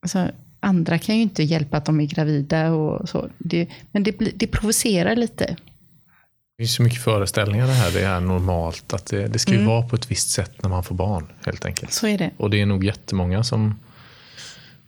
Alltså, 0.03 0.31
andra 0.61 0.99
kan 0.99 1.17
ju 1.17 1.23
inte 1.23 1.43
hjälpa 1.43 1.77
att 1.77 1.85
de 1.85 2.01
är 2.01 2.05
gravida 2.05 2.73
och 2.73 3.09
så. 3.09 3.29
Det, 3.39 3.69
men 3.93 4.03
det, 4.03 4.13
det 4.35 4.47
provocerar 4.47 5.17
lite. 5.17 5.45
Det 5.45 6.63
finns 6.63 6.75
så 6.75 6.83
mycket 6.83 7.03
föreställningar 7.03 7.67
det 7.67 7.73
här. 7.73 7.93
Det 7.93 8.01
är 8.01 8.21
normalt. 8.21 8.93
att 8.93 9.07
Det, 9.07 9.29
det 9.29 9.39
ska 9.39 9.53
ju 9.53 9.59
mm. 9.59 9.69
vara 9.69 9.83
på 9.83 9.97
ett 9.97 10.11
visst 10.11 10.31
sätt 10.31 10.63
när 10.63 10.71
man 10.71 10.85
får 10.85 10.95
barn. 10.95 11.27
helt 11.45 11.65
enkelt. 11.65 11.93
Så 11.93 12.07
är 12.07 12.19
det. 12.19 12.31
Och 12.37 12.51
det 12.51 12.61
är 12.61 12.67
nog 12.67 12.85
jättemånga 12.85 13.45
som 13.45 13.79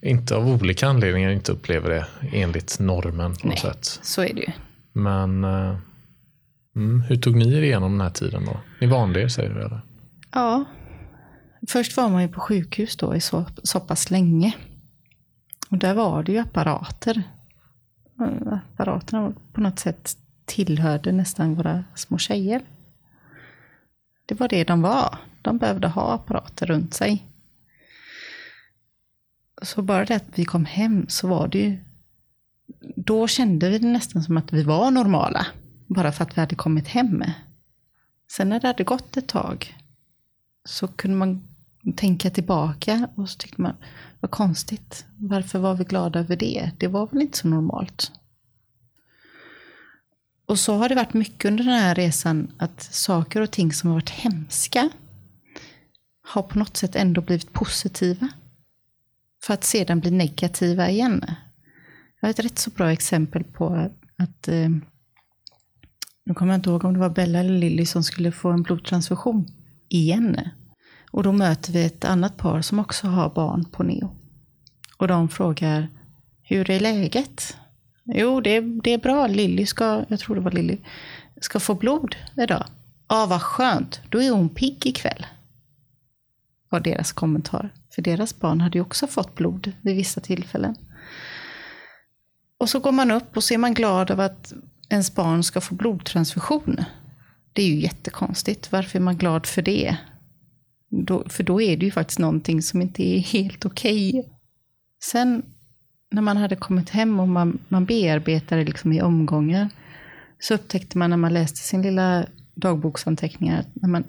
inte 0.01 0.37
av 0.37 0.49
olika 0.49 0.89
anledningar 0.89 1.31
inte 1.31 1.53
upplever 1.53 1.91
det 1.91 2.07
enligt 2.33 2.79
normen 2.79 3.37
på 3.37 3.49
Nej, 3.49 3.59
sätt. 3.59 4.01
Så 4.03 4.23
är 4.23 4.35
det 4.35 4.41
ju. 4.41 4.53
Men 4.93 5.45
uh, 5.45 5.77
mm, 6.77 7.01
hur 7.01 7.17
tog 7.17 7.37
ni 7.37 7.55
er 7.55 7.63
igenom 7.63 7.93
den 7.93 8.01
här 8.01 8.11
tiden 8.11 8.45
då? 8.45 8.61
Ni 8.81 8.87
vande 8.87 9.23
er 9.23 9.29
säger 9.29 9.51
du 9.51 9.61
eller? 9.61 9.81
Ja. 10.33 10.65
Först 11.69 11.97
var 11.97 12.09
man 12.09 12.23
ju 12.23 12.29
på 12.29 12.41
sjukhus 12.41 12.97
då 12.97 13.17
i 13.17 13.21
så, 13.21 13.45
så 13.63 13.81
pass 13.81 14.11
länge. 14.11 14.53
Och 15.73 15.79
där 15.79 15.95
var 15.95 16.23
det 16.23 16.33
ju 16.33 16.39
apparater. 16.39 17.23
Eh, 18.21 18.53
apparaterna 18.73 19.33
på 19.53 19.61
något 19.61 19.79
sätt 19.79 20.17
tillhörde 20.45 21.13
nästan 21.13 21.55
våra 21.55 21.85
små 21.95 22.19
tjejer. 22.19 22.63
Det 24.27 24.35
var 24.35 24.49
det 24.49 24.65
de 24.65 24.83
var. 24.83 25.19
De 25.43 25.59
behövde 25.59 25.89
ha 25.89 26.13
apparater 26.15 26.67
runt 26.67 26.95
sig. 26.95 27.27
Så 29.63 29.83
bara 29.83 30.05
det 30.05 30.17
att 30.17 30.39
vi 30.39 30.45
kom 30.45 30.65
hem 30.65 31.07
så 31.09 31.29
var 31.29 31.49
det 31.49 31.59
ju... 31.59 31.79
Då 32.97 33.27
kände 33.29 33.71
vi 33.71 33.79
det 33.79 33.87
nästan 33.87 34.23
som 34.23 34.37
att 34.37 34.53
vi 34.53 34.63
var 34.63 34.91
normala. 34.91 35.47
Bara 35.87 36.13
för 36.13 36.25
att 36.25 36.37
vi 36.37 36.41
hade 36.41 36.57
kommit 36.57 36.89
hem. 36.89 37.25
Sen 38.33 38.49
när 38.49 38.61
det 38.61 38.67
hade 38.67 38.85
gått 38.85 39.17
ett 39.17 39.29
tag 39.29 39.77
så 40.65 40.89
kunde 40.89 41.17
man 41.17 41.52
tänka 41.97 42.31
tillbaka 42.31 43.09
och 43.15 43.29
så 43.29 43.39
tyckte 43.39 43.63
man, 43.63 43.77
vad 44.21 44.31
konstigt. 44.31 45.07
Varför 45.17 45.59
var 45.59 45.75
vi 45.75 45.85
glada 45.85 46.21
över 46.21 46.37
det? 46.37 46.71
Det 46.79 46.89
var 46.89 47.07
väl 47.07 47.23
inte 47.23 47.39
så 47.39 47.49
normalt. 47.49 48.13
Och 50.47 50.59
så 50.59 50.75
har 50.75 50.89
det 50.89 50.95
varit 50.95 51.15
mycket 51.15 51.51
under 51.51 51.65
den 51.65 51.73
här 51.73 51.95
resan 51.95 52.53
att 52.59 52.83
saker 52.83 53.41
och 53.41 53.51
ting 53.51 53.73
som 53.73 53.89
har 53.89 53.95
varit 53.95 54.11
hemska 54.11 54.91
har 56.23 56.43
på 56.43 56.59
något 56.59 56.77
sätt 56.77 56.97
ändå 56.97 57.21
blivit 57.21 57.53
positiva. 57.53 58.29
För 59.43 59.55
att 59.55 59.65
sedan 59.65 60.01
bli 60.01 60.11
negativa 60.11 60.91
igen. 60.91 61.25
Jag 62.21 62.29
har 62.29 62.31
ett 62.31 62.39
rätt 62.39 62.59
så 62.59 62.71
bra 62.71 62.93
exempel 62.93 63.45
på 63.45 63.91
att, 64.17 64.49
eh, 64.49 64.69
nu 66.25 66.35
kommer 66.35 66.53
jag 66.53 66.59
inte 66.59 66.71
ihåg 66.71 66.85
om 66.85 66.93
det 66.93 67.01
var 67.01 67.11
Bella 67.11 67.39
eller 67.39 67.59
Lilly 67.59 67.87
som 67.87 68.03
skulle 68.03 68.33
få 68.33 68.51
en 68.51 68.63
blodtransfusion 68.63 69.47
igen. 69.89 70.37
Och 71.13 71.23
då 71.23 71.33
möter 71.33 71.73
vi 71.73 71.85
ett 71.85 72.05
annat 72.05 72.37
par 72.37 72.63
som 72.63 72.79
också 72.79 73.07
har 73.07 73.31
barn 73.31 73.65
på 73.65 73.83
neo. 73.83 74.11
Och 74.97 75.09
de 75.09 75.29
frågar, 75.29 75.89
hur 76.43 76.71
är 76.71 76.81
läget? 76.81 77.57
Jo, 78.05 78.41
det 78.41 78.57
är, 78.57 78.83
det 78.83 78.91
är 78.91 78.99
bra. 78.99 79.27
Lilly 79.27 79.67
ska, 79.67 80.05
jag 80.09 80.21
tror 80.21 80.35
det 80.35 80.43
var 80.43 80.51
Lilly, 80.51 80.79
ska 81.41 81.61
få 81.61 81.75
blod 81.75 82.17
idag. 82.37 82.65
Ja, 83.09 83.27
vad 83.27 83.43
skönt. 83.43 84.01
Då 84.09 84.23
är 84.23 84.31
hon 84.31 84.49
pigg 84.49 84.87
ikväll. 84.87 85.27
Var 86.69 86.81
deras 86.81 87.13
kommentar. 87.13 87.71
För 87.95 88.03
deras 88.03 88.39
barn 88.39 88.61
hade 88.61 88.79
ju 88.79 88.83
också 88.83 89.07
fått 89.07 89.35
blod 89.35 89.73
vid 89.81 89.97
vissa 89.97 90.21
tillfällen. 90.21 90.77
Och 92.59 92.69
så 92.69 92.79
går 92.79 92.93
man 92.93 93.11
upp 93.11 93.37
och 93.37 93.45
så 93.45 93.55
är 93.55 93.59
man 93.59 93.75
glad 93.75 94.11
över 94.11 94.27
att 94.27 94.53
ens 94.89 95.15
barn 95.15 95.43
ska 95.43 95.61
få 95.61 95.75
blodtransfusion. 95.75 96.85
Det 97.53 97.63
är 97.63 97.67
ju 97.67 97.81
jättekonstigt. 97.81 98.73
Varför 98.73 98.99
är 98.99 99.03
man 99.03 99.17
glad 99.17 99.47
för 99.47 99.63
det? 99.63 99.97
Då, 100.95 101.25
för 101.29 101.43
då 101.43 101.61
är 101.61 101.77
det 101.77 101.85
ju 101.85 101.93
faktiskt 101.93 102.19
någonting 102.19 102.63
som 102.63 102.83
inte 102.83 103.03
är 103.03 103.19
helt 103.19 103.67
okej. 103.67 104.09
Okay. 104.09 104.31
Sen 105.05 105.43
när 106.11 106.23
man 106.23 106.37
hade 106.37 106.57
kommit 106.57 106.91
hem 106.91 107.21
och 107.21 107.29
man, 107.29 107.59
man 107.69 107.85
bearbetade 107.85 108.65
liksom 108.65 108.93
i 108.93 109.03
omgångar, 109.03 109.69
så 110.39 110.55
upptäckte 110.55 110.99
man 110.99 111.11
när 111.11 111.17
man 111.17 111.35
läste 111.35 111.59
sin 111.59 111.83
lilla 111.83 112.27
dagboksanteckningar, 112.55 113.65
när 113.75 113.89
man 113.89 114.05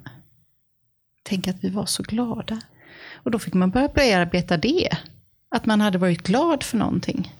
tänkte 1.22 1.50
att 1.50 1.64
vi 1.64 1.68
var 1.68 1.86
så 1.86 2.02
glada. 2.02 2.60
Och 3.12 3.30
då 3.30 3.38
fick 3.38 3.54
man 3.54 3.70
börja 3.70 3.88
bearbeta 3.88 4.56
det. 4.56 4.88
Att 5.48 5.66
man 5.66 5.80
hade 5.80 5.98
varit 5.98 6.22
glad 6.22 6.62
för 6.62 6.78
någonting. 6.78 7.32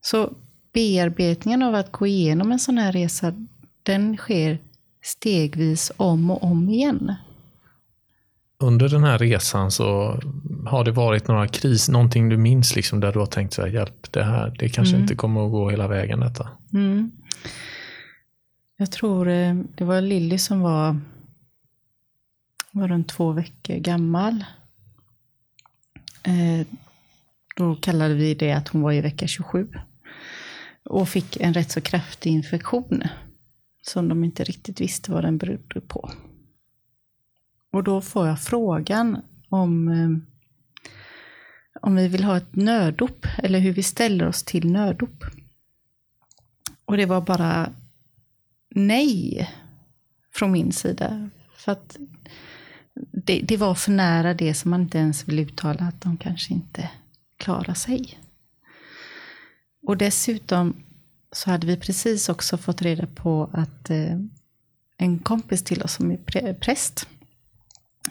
Så 0.00 0.32
bearbetningen 0.72 1.62
av 1.62 1.74
att 1.74 1.92
gå 1.92 2.06
igenom 2.06 2.52
en 2.52 2.58
sån 2.58 2.78
här 2.78 2.92
resa, 2.92 3.32
den 3.82 4.16
sker 4.16 4.58
stegvis 5.02 5.92
om 5.96 6.30
och 6.30 6.42
om 6.42 6.68
igen 6.68 7.14
under 8.60 8.88
den 8.88 9.04
här 9.04 9.18
resan 9.18 9.70
så 9.70 10.20
har 10.66 10.84
det 10.84 10.90
varit 10.90 11.28
några 11.28 11.48
kris, 11.48 11.88
någonting 11.88 12.28
du 12.28 12.36
minns 12.36 12.76
liksom 12.76 13.00
där 13.00 13.12
du 13.12 13.18
har 13.18 13.26
tänkt 13.26 13.54
så 13.54 13.62
här, 13.62 13.68
hjälp, 13.68 14.12
det 14.12 14.24
här, 14.24 14.56
det 14.58 14.68
kanske 14.68 14.94
mm. 14.94 15.02
inte 15.02 15.14
kommer 15.14 15.46
att 15.46 15.50
gå 15.50 15.70
hela 15.70 15.88
vägen 15.88 16.20
detta. 16.20 16.48
Mm. 16.72 17.10
Jag 18.76 18.90
tror 18.90 19.28
eh, 19.28 19.54
det 19.74 19.84
var 19.84 20.00
Lilly 20.00 20.38
som 20.38 20.60
var, 20.60 21.00
var 22.70 22.88
runt 22.88 23.08
två 23.08 23.32
veckor 23.32 23.76
gammal. 23.76 24.44
Eh, 26.22 26.66
då 27.56 27.74
kallade 27.74 28.14
vi 28.14 28.34
det 28.34 28.52
att 28.52 28.68
hon 28.68 28.82
var 28.82 28.92
i 28.92 29.00
vecka 29.00 29.26
27. 29.26 29.68
Och 30.84 31.08
fick 31.08 31.36
en 31.36 31.54
rätt 31.54 31.70
så 31.70 31.80
kraftig 31.80 32.30
infektion. 32.30 33.02
Som 33.82 34.08
de 34.08 34.24
inte 34.24 34.44
riktigt 34.44 34.80
visste 34.80 35.12
vad 35.12 35.24
den 35.24 35.38
berodde 35.38 35.80
på. 35.80 36.10
Och 37.70 37.84
då 37.84 38.00
får 38.00 38.26
jag 38.26 38.40
frågan 38.40 39.22
om, 39.48 39.88
eh, 39.88 40.10
om 41.80 41.96
vi 41.96 42.08
vill 42.08 42.24
ha 42.24 42.36
ett 42.36 42.56
nödop 42.56 43.26
eller 43.38 43.58
hur 43.58 43.72
vi 43.72 43.82
ställer 43.82 44.28
oss 44.28 44.42
till 44.42 44.72
nödop. 44.72 45.24
Och 46.84 46.96
det 46.96 47.06
var 47.06 47.20
bara 47.20 47.72
nej 48.70 49.50
från 50.34 50.52
min 50.52 50.72
sida. 50.72 51.30
För 51.56 51.72
att 51.72 51.96
det, 53.12 53.40
det, 53.40 53.56
var 53.56 53.74
för 53.74 53.92
nära 53.92 54.34
det 54.34 54.54
som 54.54 54.70
man 54.70 54.82
inte 54.82 54.98
ens 54.98 55.28
vill 55.28 55.38
uttala 55.38 55.84
att 55.84 56.00
de 56.00 56.16
kanske 56.16 56.54
inte 56.54 56.90
klarar 57.36 57.74
sig. 57.74 58.18
Och 59.82 59.96
dessutom 59.96 60.76
så 61.32 61.50
hade 61.50 61.66
vi 61.66 61.76
precis 61.76 62.28
också 62.28 62.58
fått 62.58 62.82
reda 62.82 63.06
på 63.06 63.50
att 63.52 63.90
eh, 63.90 64.18
en 64.96 65.18
kompis 65.18 65.64
till 65.64 65.82
oss 65.82 65.92
som 65.92 66.10
är 66.10 66.54
präst 66.54 67.08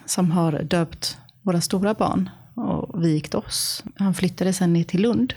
som 0.09 0.31
har 0.31 0.63
döpt 0.63 1.17
våra 1.41 1.61
stora 1.61 1.93
barn 1.93 2.29
och 2.53 3.03
vigt 3.03 3.35
oss. 3.35 3.83
Han 3.95 4.13
flyttade 4.13 4.53
sen 4.53 4.73
ner 4.73 4.83
till 4.83 5.01
Lund. 5.01 5.33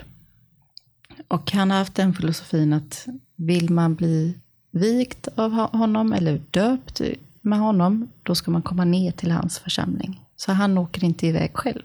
Och 1.28 1.52
han 1.52 1.70
har 1.70 1.78
haft 1.78 1.94
den 1.94 2.14
filosofin 2.14 2.72
att 2.72 3.06
vill 3.36 3.70
man 3.70 3.94
bli 3.94 4.34
vikt 4.70 5.28
av 5.34 5.52
honom 5.52 6.12
eller 6.12 6.40
döpt 6.50 7.00
med 7.40 7.58
honom, 7.58 8.08
då 8.22 8.34
ska 8.34 8.50
man 8.50 8.62
komma 8.62 8.84
ner 8.84 9.12
till 9.12 9.30
hans 9.30 9.58
församling. 9.58 10.20
Så 10.36 10.52
han 10.52 10.78
åker 10.78 11.04
inte 11.04 11.26
iväg 11.26 11.50
själv. 11.54 11.82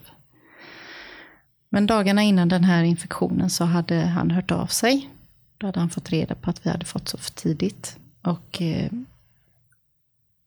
Men 1.68 1.86
dagarna 1.86 2.22
innan 2.22 2.48
den 2.48 2.64
här 2.64 2.82
infektionen 2.82 3.50
så 3.50 3.64
hade 3.64 4.00
han 4.00 4.30
hört 4.30 4.50
av 4.50 4.66
sig. 4.66 5.10
Då 5.58 5.66
hade 5.66 5.80
han 5.80 5.90
fått 5.90 6.10
reda 6.10 6.34
på 6.34 6.50
att 6.50 6.66
vi 6.66 6.70
hade 6.70 6.84
fått 6.84 7.08
så 7.08 7.18
för 7.18 7.32
tidigt. 7.32 7.98
Och 8.22 8.62
eh, 8.62 8.90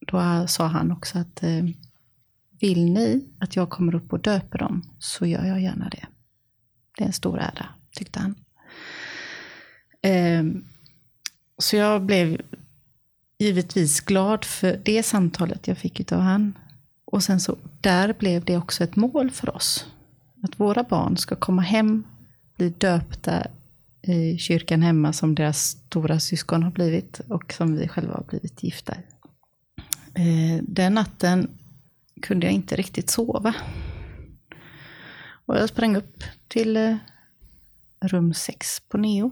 då 0.08 0.48
sa 0.48 0.68
han 0.68 0.92
också 0.92 1.20
att 1.20 1.44
eh, 1.44 1.64
vill 2.60 2.92
ni 2.92 3.26
att 3.40 3.56
jag 3.56 3.70
kommer 3.70 3.96
upp 3.96 4.14
och 4.14 4.20
döper 4.20 4.58
dem 4.58 4.82
så 5.00 5.26
gör 5.26 5.46
jag 5.46 5.62
gärna 5.62 5.90
det. 5.90 6.08
Det 6.98 7.04
är 7.04 7.08
en 7.08 7.14
stor 7.14 7.40
ära, 7.40 7.66
tyckte 7.92 8.20
han. 8.20 8.36
Ehm, 10.02 10.66
så 11.58 11.76
jag 11.76 12.02
blev 12.02 12.42
givetvis 13.40 14.02
glad 14.02 14.46
för 14.46 14.82
det 14.86 15.04
samtalet 15.04 15.68
jag 15.68 15.78
fick 15.78 16.12
av 16.12 16.20
han. 16.20 16.58
Och 17.06 17.24
sen 17.24 17.40
så, 17.40 17.58
där 17.82 18.14
blev 18.14 18.46
det 18.46 18.58
också 18.58 18.84
ett 18.84 18.96
mål 18.96 19.32
för 19.32 19.56
oss. 19.56 19.86
Att 20.44 20.60
våra 20.60 20.84
barn 20.84 21.18
ska 21.18 21.36
komma 21.36 21.62
hem, 21.62 22.04
bli 22.58 22.70
döpta 22.70 23.48
i 24.02 24.38
kyrkan 24.38 24.82
hemma 24.82 25.14
som 25.14 25.36
deras 25.36 25.62
stora 25.62 26.20
syskon 26.20 26.64
har 26.64 26.72
blivit 26.72 27.20
och 27.28 27.54
som 27.54 27.76
vi 27.76 27.88
själva 27.88 28.14
har 28.14 28.24
blivit 28.24 28.64
gifta 28.64 28.96
i. 28.96 28.98
Ehm, 30.14 30.66
den 30.68 30.94
natten 30.94 31.59
kunde 32.22 32.46
jag 32.46 32.54
inte 32.54 32.76
riktigt 32.76 33.10
sova. 33.10 33.56
Och 35.46 35.58
jag 35.58 35.70
sprang 35.70 35.96
upp 35.96 36.24
till 36.48 36.78
eh, 36.78 36.96
rum 38.02 38.34
sex 38.34 38.80
på 38.90 38.98
Neo. 38.98 39.32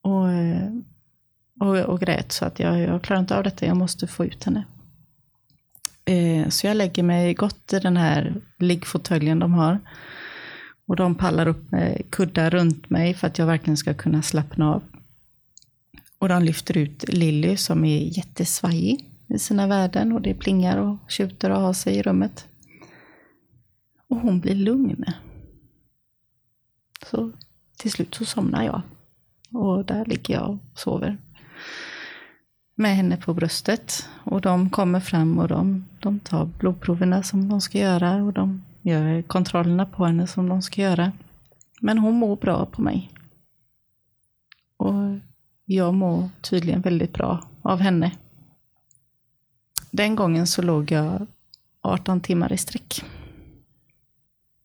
Och, 0.00 0.30
eh, 0.30 0.70
och, 1.60 1.76
och 1.76 2.00
grät 2.00 2.32
så 2.32 2.44
att 2.44 2.60
jag, 2.60 2.80
jag 2.80 3.02
klarar 3.02 3.20
inte 3.20 3.36
av 3.36 3.44
detta, 3.44 3.66
jag 3.66 3.76
måste 3.76 4.06
få 4.06 4.24
ut 4.24 4.44
henne. 4.44 4.64
Eh, 6.04 6.48
så 6.48 6.66
jag 6.66 6.76
lägger 6.76 7.02
mig 7.02 7.34
gott 7.34 7.72
i 7.72 7.78
den 7.78 7.96
här 7.96 8.34
liggfåtöljen 8.58 9.38
de 9.38 9.52
har. 9.52 9.78
Och 10.86 10.96
de 10.96 11.14
pallar 11.14 11.46
upp 11.46 11.70
med 11.70 12.10
kuddar 12.10 12.50
runt 12.50 12.90
mig 12.90 13.14
för 13.14 13.26
att 13.26 13.38
jag 13.38 13.46
verkligen 13.46 13.76
ska 13.76 13.94
kunna 13.94 14.22
slappna 14.22 14.74
av. 14.74 14.82
Och 16.18 16.28
de 16.28 16.42
lyfter 16.42 16.76
ut 16.76 17.04
Lilly 17.08 17.56
som 17.56 17.84
är 17.84 18.18
jättesvajig 18.18 19.04
i 19.28 19.38
sina 19.38 19.66
värden 19.66 20.12
och 20.12 20.22
det 20.22 20.34
plingar 20.34 20.76
och 20.76 20.96
tjuter 21.08 21.50
och 21.50 21.60
har 21.60 21.72
sig 21.72 21.96
i 21.96 22.02
rummet. 22.02 22.48
Och 24.08 24.16
hon 24.16 24.40
blir 24.40 24.54
lugn. 24.54 25.04
Så 27.06 27.32
till 27.76 27.90
slut 27.90 28.14
så 28.14 28.24
somnar 28.24 28.64
jag. 28.64 28.82
Och 29.52 29.84
där 29.84 30.04
ligger 30.04 30.34
jag 30.34 30.50
och 30.50 30.58
sover. 30.74 31.16
Med 32.74 32.96
henne 32.96 33.16
på 33.16 33.34
bröstet. 33.34 34.08
Och 34.24 34.40
de 34.40 34.70
kommer 34.70 35.00
fram 35.00 35.38
och 35.38 35.48
de, 35.48 35.84
de 36.00 36.20
tar 36.20 36.44
blodproverna 36.58 37.22
som 37.22 37.48
de 37.48 37.60
ska 37.60 37.78
göra. 37.78 38.14
Och 38.24 38.32
de 38.32 38.64
gör 38.82 39.22
kontrollerna 39.22 39.86
på 39.86 40.06
henne 40.06 40.26
som 40.26 40.48
de 40.48 40.62
ska 40.62 40.82
göra. 40.82 41.12
Men 41.80 41.98
hon 41.98 42.14
mår 42.14 42.36
bra 42.36 42.66
på 42.66 42.82
mig. 42.82 43.10
Och 44.76 45.18
jag 45.64 45.94
mår 45.94 46.28
tydligen 46.40 46.80
väldigt 46.80 47.12
bra 47.12 47.44
av 47.62 47.78
henne. 47.78 48.12
Den 49.98 50.16
gången 50.16 50.46
så 50.46 50.62
låg 50.62 50.90
jag 50.90 51.26
18 51.80 52.20
timmar 52.20 52.52
i 52.52 52.58
sträck. 52.58 53.04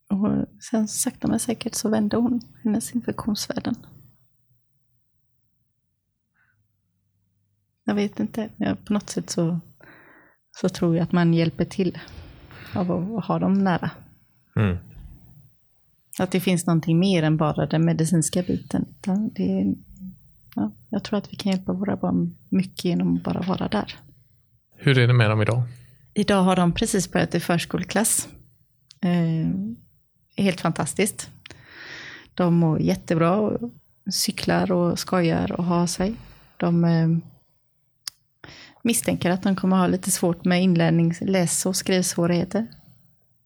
Och 0.09 0.45
sen 0.71 0.87
sakta 0.87 1.27
men 1.27 1.39
säkert 1.39 1.75
så 1.75 1.89
vände 1.89 2.17
hon 2.17 2.41
hennes 2.63 2.95
infektionsvärden. 2.95 3.75
Jag 7.83 7.95
vet 7.95 8.19
inte, 8.19 8.49
på 8.85 8.93
något 8.93 9.09
sätt 9.09 9.29
så, 9.29 9.59
så 10.51 10.69
tror 10.69 10.95
jag 10.95 11.03
att 11.03 11.11
man 11.11 11.33
hjälper 11.33 11.65
till 11.65 11.99
av 12.75 12.91
att 12.91 13.25
ha 13.25 13.39
dem 13.39 13.53
nära. 13.53 13.91
Mm. 14.55 14.77
Att 16.19 16.31
det 16.31 16.39
finns 16.39 16.65
någonting 16.65 16.99
mer 16.99 17.23
än 17.23 17.37
bara 17.37 17.65
den 17.65 17.85
medicinska 17.85 18.43
biten. 18.43 18.85
Det, 19.35 19.75
ja, 20.55 20.71
jag 20.89 21.03
tror 21.03 21.17
att 21.17 21.33
vi 21.33 21.37
kan 21.37 21.51
hjälpa 21.51 21.73
våra 21.73 21.95
barn 21.95 22.35
mycket 22.49 22.85
genom 22.85 23.15
att 23.15 23.23
bara 23.23 23.41
vara 23.41 23.67
där. 23.67 23.99
Hur 24.85 24.97
är 24.97 25.07
det 25.07 25.13
med 25.13 25.29
dem 25.29 25.41
idag? 25.41 25.63
Idag 26.13 26.43
har 26.43 26.55
de 26.55 26.73
precis 26.73 27.11
börjat 27.11 27.35
i 27.35 27.39
förskoleklass. 27.39 28.27
Eh, 29.01 29.49
helt 30.43 30.61
fantastiskt. 30.61 31.29
De 32.33 32.53
mår 32.53 32.81
jättebra, 32.81 33.35
och 33.37 33.71
cyklar 34.11 34.71
och 34.71 34.99
skojar 34.99 35.51
och 35.51 35.63
har 35.63 35.87
sig. 35.87 36.15
De 36.57 36.85
eh, 36.85 37.07
misstänker 38.81 39.29
att 39.31 39.43
de 39.43 39.55
kommer 39.55 39.77
ha 39.77 39.87
lite 39.87 40.11
svårt 40.11 40.45
med 40.45 40.63
inlärning, 40.63 41.13
läs 41.21 41.65
och 41.65 41.75
skrivsvårigheter. 41.75 42.67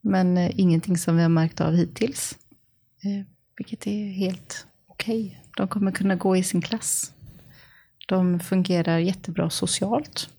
Men 0.01 0.37
eh, 0.37 0.59
ingenting 0.59 0.97
som 0.97 1.15
vi 1.15 1.21
har 1.21 1.29
märkt 1.29 1.61
av 1.61 1.73
hittills. 1.73 2.37
Eh, 3.03 3.25
vilket 3.57 3.87
är 3.87 4.11
helt 4.11 4.67
okej. 4.87 5.25
Okay. 5.25 5.37
De 5.57 5.67
kommer 5.67 5.91
kunna 5.91 6.15
gå 6.15 6.37
i 6.37 6.43
sin 6.43 6.61
klass. 6.61 7.13
De 8.07 8.39
fungerar 8.39 8.97
jättebra 8.97 9.49
socialt. 9.49 10.29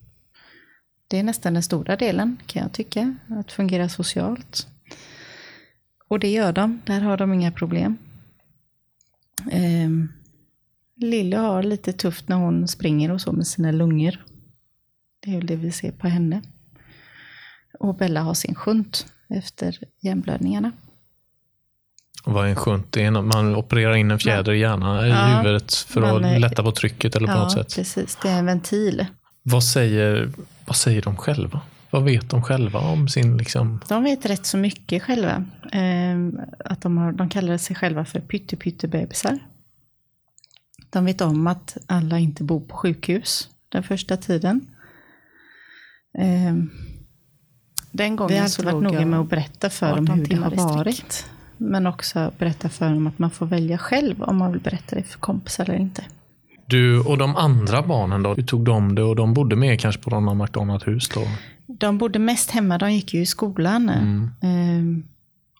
Det 1.08 1.18
är 1.18 1.22
nästan 1.22 1.54
den 1.54 1.62
stora 1.62 1.96
delen 1.96 2.36
kan 2.46 2.62
jag 2.62 2.72
tycka, 2.72 3.14
att 3.28 3.52
fungera 3.52 3.88
socialt. 3.88 4.66
Och 6.08 6.18
det 6.18 6.28
gör 6.28 6.52
de, 6.52 6.80
där 6.84 7.00
har 7.00 7.16
de 7.16 7.32
inga 7.32 7.52
problem. 7.52 7.96
Eh, 9.50 9.90
Lille 10.96 11.36
har 11.36 11.62
lite 11.62 11.92
tufft 11.92 12.28
när 12.28 12.36
hon 12.36 12.68
springer 12.68 13.10
och 13.10 13.20
så 13.20 13.32
med 13.32 13.46
sina 13.46 13.70
lungor. 13.70 14.24
Det 15.20 15.30
är 15.30 15.36
väl 15.36 15.46
det 15.46 15.56
vi 15.56 15.72
ser 15.72 15.92
på 15.92 16.08
henne. 16.08 16.42
Och 17.78 17.96
Bella 17.96 18.20
har 18.20 18.34
sin 18.34 18.54
shunt 18.54 19.06
efter 19.28 19.78
hjärnblödningarna. 20.00 20.72
vad 22.24 22.44
är 22.44 22.50
en 22.50 22.56
shunt? 22.56 22.92
Det 22.92 23.04
är 23.04 23.10
när 23.10 23.22
man 23.22 23.56
opererar 23.56 23.94
in 23.94 24.10
en 24.10 24.18
fjäder 24.18 24.52
i 24.52 24.58
hjärnan, 24.58 25.06
i 25.06 25.08
ja, 25.08 25.26
huvudet 25.26 25.74
för 25.74 26.02
att 26.02 26.22
eh, 26.22 26.40
lätta 26.40 26.62
på 26.62 26.72
trycket 26.72 27.16
eller 27.16 27.26
på 27.26 27.32
ja, 27.32 27.42
något 27.42 27.52
sätt. 27.52 27.74
precis. 27.76 28.18
Det 28.22 28.28
är 28.28 28.38
en 28.38 28.46
ventil. 28.46 29.06
Vad 29.50 29.64
säger, 29.64 30.30
vad 30.66 30.76
säger 30.76 31.02
de 31.02 31.16
själva? 31.16 31.60
Vad 31.90 32.04
vet 32.04 32.30
de 32.30 32.42
själva 32.42 32.78
om 32.78 33.08
sin... 33.08 33.36
Liksom... 33.36 33.80
De 33.88 34.02
vet 34.02 34.26
rätt 34.26 34.46
så 34.46 34.56
mycket 34.56 35.02
själva. 35.02 35.44
Eh, 35.72 36.42
att 36.64 36.80
de, 36.80 36.96
har, 36.98 37.12
de 37.12 37.28
kallar 37.28 37.58
sig 37.58 37.76
själva 37.76 38.04
för 38.04 38.20
pyttepyttebebisar. 38.20 39.38
De 40.90 41.04
vet 41.04 41.20
om 41.20 41.46
att 41.46 41.76
alla 41.86 42.18
inte 42.18 42.44
bor 42.44 42.60
på 42.60 42.76
sjukhus 42.76 43.48
den 43.68 43.82
första 43.82 44.16
tiden. 44.16 44.66
Eh, 46.18 46.54
den 47.92 48.16
gången 48.16 48.34
Vi 48.34 48.38
har 48.38 48.48
så 48.48 48.62
varit 48.62 48.82
noga 48.82 49.06
med 49.06 49.20
att 49.20 49.30
berätta 49.30 49.70
för 49.70 49.96
dem 49.96 50.08
hur 50.08 50.26
det 50.26 50.36
har 50.36 50.50
varit. 50.50 51.30
Men 51.56 51.86
också 51.86 52.32
berätta 52.38 52.68
för 52.68 52.90
dem 52.90 53.06
att 53.06 53.18
man 53.18 53.30
får 53.30 53.46
välja 53.46 53.78
själv 53.78 54.22
om 54.22 54.36
man 54.36 54.52
vill 54.52 54.60
berätta 54.60 54.96
det 54.96 55.02
för 55.02 55.18
kompisar 55.18 55.64
eller 55.64 55.78
inte. 55.78 56.04
Du 56.68 57.00
och 57.00 57.18
de 57.18 57.36
andra 57.36 57.82
barnen 57.82 58.22
då? 58.22 58.34
Hur 58.34 58.42
tog 58.42 58.64
de 58.64 58.94
det? 58.94 59.02
Och 59.02 59.16
de 59.16 59.34
bodde 59.34 59.56
med 59.56 59.80
kanske 59.80 60.02
på 60.02 60.10
någon 60.10 60.38
McDonalds-hus 60.38 61.08
då? 61.08 61.20
De 61.66 61.98
bodde 61.98 62.18
mest 62.18 62.50
hemma. 62.50 62.78
De 62.78 62.92
gick 62.92 63.14
ju 63.14 63.20
i 63.20 63.26
skolan. 63.26 63.88
Mm. 63.88 64.30
Ehm, 64.42 65.04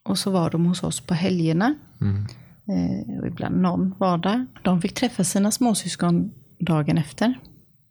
och 0.03 0.19
så 0.19 0.31
var 0.31 0.51
de 0.51 0.67
hos 0.67 0.83
oss 0.83 1.01
på 1.01 1.15
helgerna. 1.15 1.75
Mm. 2.01 2.27
Ehm, 2.69 3.21
och 3.21 3.27
ibland 3.27 3.61
någon 3.63 3.95
var 3.99 4.19
där. 4.19 4.47
De 4.63 4.81
fick 4.81 4.95
träffa 4.95 5.25
sina 5.25 5.51
småsyskon 5.51 6.33
dagen 6.59 6.99
efter. 6.99 7.35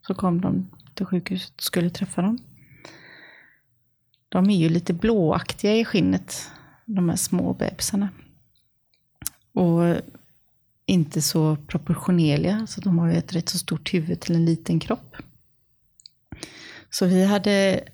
Så 0.06 0.14
kom 0.14 0.40
de 0.40 0.70
till 0.94 1.06
sjukhuset 1.06 1.56
och 1.56 1.62
skulle 1.62 1.90
träffa 1.90 2.22
dem. 2.22 2.38
De 4.28 4.50
är 4.50 4.56
ju 4.56 4.68
lite 4.68 4.92
blåaktiga 4.92 5.76
i 5.76 5.84
skinnet, 5.84 6.50
de 6.86 7.08
här 7.08 7.16
små 7.16 7.54
bebisarna. 7.54 8.08
Och 9.54 9.96
inte 10.88 11.22
så 11.22 11.56
proportionerliga, 11.56 12.66
så 12.66 12.80
de 12.80 12.98
har 12.98 13.08
ju 13.08 13.16
ett 13.16 13.34
rätt 13.34 13.48
så 13.48 13.58
stort 13.58 13.94
huvud 13.94 14.20
till 14.20 14.34
en 14.34 14.44
liten 14.44 14.80
kropp. 14.80 15.16
Så 16.90 17.06
vi 17.06 17.24
hade 17.24 17.84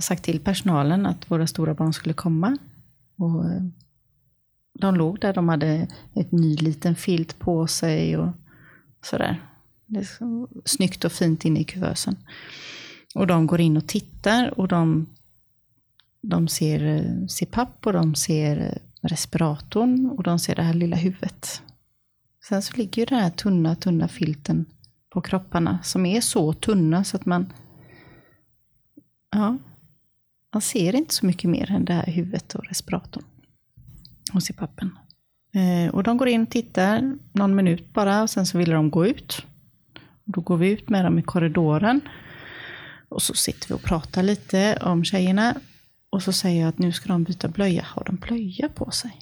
sagt 0.00 0.24
till 0.24 0.40
personalen 0.40 1.06
att 1.06 1.30
våra 1.30 1.46
stora 1.46 1.74
barn 1.74 1.92
skulle 1.92 2.14
komma. 2.14 2.58
Och 3.16 3.44
eh, 3.44 3.62
de 4.80 4.94
låg 4.94 5.20
där, 5.20 5.34
de 5.34 5.48
hade 5.48 5.88
ett 6.14 6.32
ny 6.32 6.56
liten 6.56 6.96
filt 6.96 7.38
på 7.38 7.66
sig 7.66 8.16
och 8.16 8.30
sådär. 9.04 9.42
Det 9.86 10.00
är 10.00 10.04
så 10.04 10.48
snyggt 10.64 11.04
och 11.04 11.12
fint 11.12 11.44
inne 11.44 11.60
i 11.60 11.64
kuvösen. 11.64 12.16
Och 13.14 13.26
de 13.26 13.46
går 13.46 13.60
in 13.60 13.76
och 13.76 13.88
tittar 13.88 14.58
och 14.58 14.68
de 14.68 15.06
de 16.22 16.48
ser 16.48 16.84
eh, 16.86 17.26
CPAP 17.26 17.86
och 17.86 17.92
de 17.92 18.14
ser 18.14 18.60
eh, 18.60 19.08
respiratorn 19.08 20.06
och 20.06 20.22
de 20.22 20.38
ser 20.38 20.54
det 20.54 20.62
här 20.62 20.74
lilla 20.74 20.96
huvudet. 20.96 21.62
Sen 22.48 22.62
så 22.62 22.76
ligger 22.76 23.02
ju 23.02 23.06
den 23.06 23.18
här 23.18 23.30
tunna, 23.30 23.76
tunna 23.76 24.08
filten 24.08 24.66
på 25.10 25.20
kropparna 25.20 25.78
som 25.82 26.06
är 26.06 26.20
så 26.20 26.52
tunna 26.52 27.04
så 27.04 27.16
att 27.16 27.26
man 27.26 27.52
Ja, 29.30 29.56
man 30.52 30.62
ser 30.62 30.94
inte 30.94 31.14
så 31.14 31.26
mycket 31.26 31.50
mer 31.50 31.70
än 31.70 31.84
det 31.84 31.92
här 31.92 32.06
huvudet 32.06 32.54
och 32.54 32.64
respiratorn 32.64 33.24
och 34.34 34.42
CPAPen. 34.42 34.98
Eh, 35.54 35.94
och 35.94 36.02
de 36.02 36.16
går 36.16 36.28
in 36.28 36.42
och 36.42 36.50
tittar 36.50 37.18
någon 37.32 37.56
minut 37.56 37.94
bara 37.94 38.22
och 38.22 38.30
sen 38.30 38.46
så 38.46 38.58
vill 38.58 38.70
de 38.70 38.90
gå 38.90 39.06
ut. 39.06 39.46
Då 40.24 40.40
går 40.40 40.56
vi 40.56 40.70
ut 40.70 40.88
med 40.88 41.04
dem 41.04 41.18
i 41.18 41.22
korridoren. 41.22 42.00
Och 43.08 43.22
så 43.22 43.34
sitter 43.34 43.68
vi 43.68 43.74
och 43.74 43.82
pratar 43.82 44.22
lite 44.22 44.78
om 44.82 45.04
tjejerna. 45.04 45.54
Och 46.10 46.22
så 46.22 46.32
säger 46.32 46.60
jag 46.60 46.68
att 46.68 46.78
nu 46.78 46.92
ska 46.92 47.08
de 47.08 47.24
byta 47.24 47.48
blöja. 47.48 47.82
Har 47.82 48.04
de 48.04 48.16
blöja 48.16 48.68
på 48.68 48.90
sig? 48.90 49.20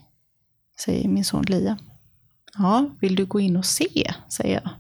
Säger 0.78 1.08
min 1.08 1.24
son 1.24 1.44
Lia. 1.44 1.78
Ja, 2.58 2.90
vill 3.00 3.14
du 3.14 3.24
gå 3.26 3.40
in 3.40 3.56
och 3.56 3.64
se? 3.66 4.12
Säger 4.28 4.60
jag. 4.64 4.70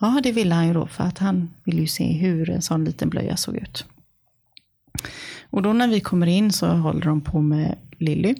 Ja, 0.00 0.20
det 0.22 0.32
ville 0.32 0.54
han 0.54 0.66
ju 0.66 0.74
då 0.74 0.86
för 0.86 1.04
att 1.04 1.18
han 1.18 1.50
vill 1.64 1.78
ju 1.78 1.86
se 1.86 2.12
hur 2.12 2.50
en 2.50 2.62
sån 2.62 2.84
liten 2.84 3.10
blöja 3.10 3.36
såg 3.36 3.56
ut. 3.56 3.86
Och 5.50 5.62
då 5.62 5.72
när 5.72 5.88
vi 5.88 6.00
kommer 6.00 6.26
in 6.26 6.52
så 6.52 6.66
håller 6.66 7.06
de 7.06 7.20
på 7.20 7.40
med 7.40 7.78
Lilly. 7.98 8.34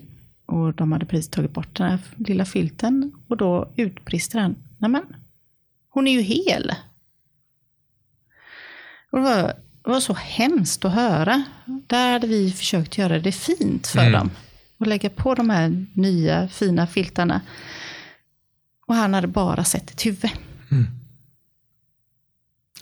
Och 0.47 0.75
de 0.75 0.93
hade 0.93 1.07
precis 1.07 1.31
tagit 1.31 1.53
bort 1.53 1.77
den 1.77 1.91
här 1.91 1.99
lilla 2.17 2.45
filten. 2.45 3.13
Och 3.29 3.37
då 3.37 3.73
utbrister 3.77 4.39
han. 4.39 4.57
Nämen, 4.79 5.05
hon 5.89 6.09
är 6.09 6.13
ju 6.13 6.21
hel. 6.21 6.73
Och 9.11 9.19
det, 9.19 9.25
var, 9.25 9.43
det 9.83 9.91
var 9.91 10.01
så 10.01 10.15
hemskt 10.15 10.85
att 10.85 10.93
höra. 10.93 11.45
Där 11.87 12.13
hade 12.13 12.27
vi 12.27 12.53
försökt 12.53 12.99
göra 12.99 13.19
det 13.19 13.33
fint 13.33 13.87
för 13.87 13.99
mm. 13.99 14.13
dem. 14.13 14.31
Och 14.79 14.87
lägga 14.87 15.11
på 15.11 15.35
de 15.35 15.51
här 15.51 15.87
nya 15.95 16.49
fina 16.49 16.87
filtarna. 16.87 17.41
Och 18.87 18.95
han 18.95 19.15
hade 19.15 19.27
bara 19.27 19.65
sett 19.65 19.91
ett 19.91 20.07
huvud. 20.07 20.31
Mm. 20.71 20.87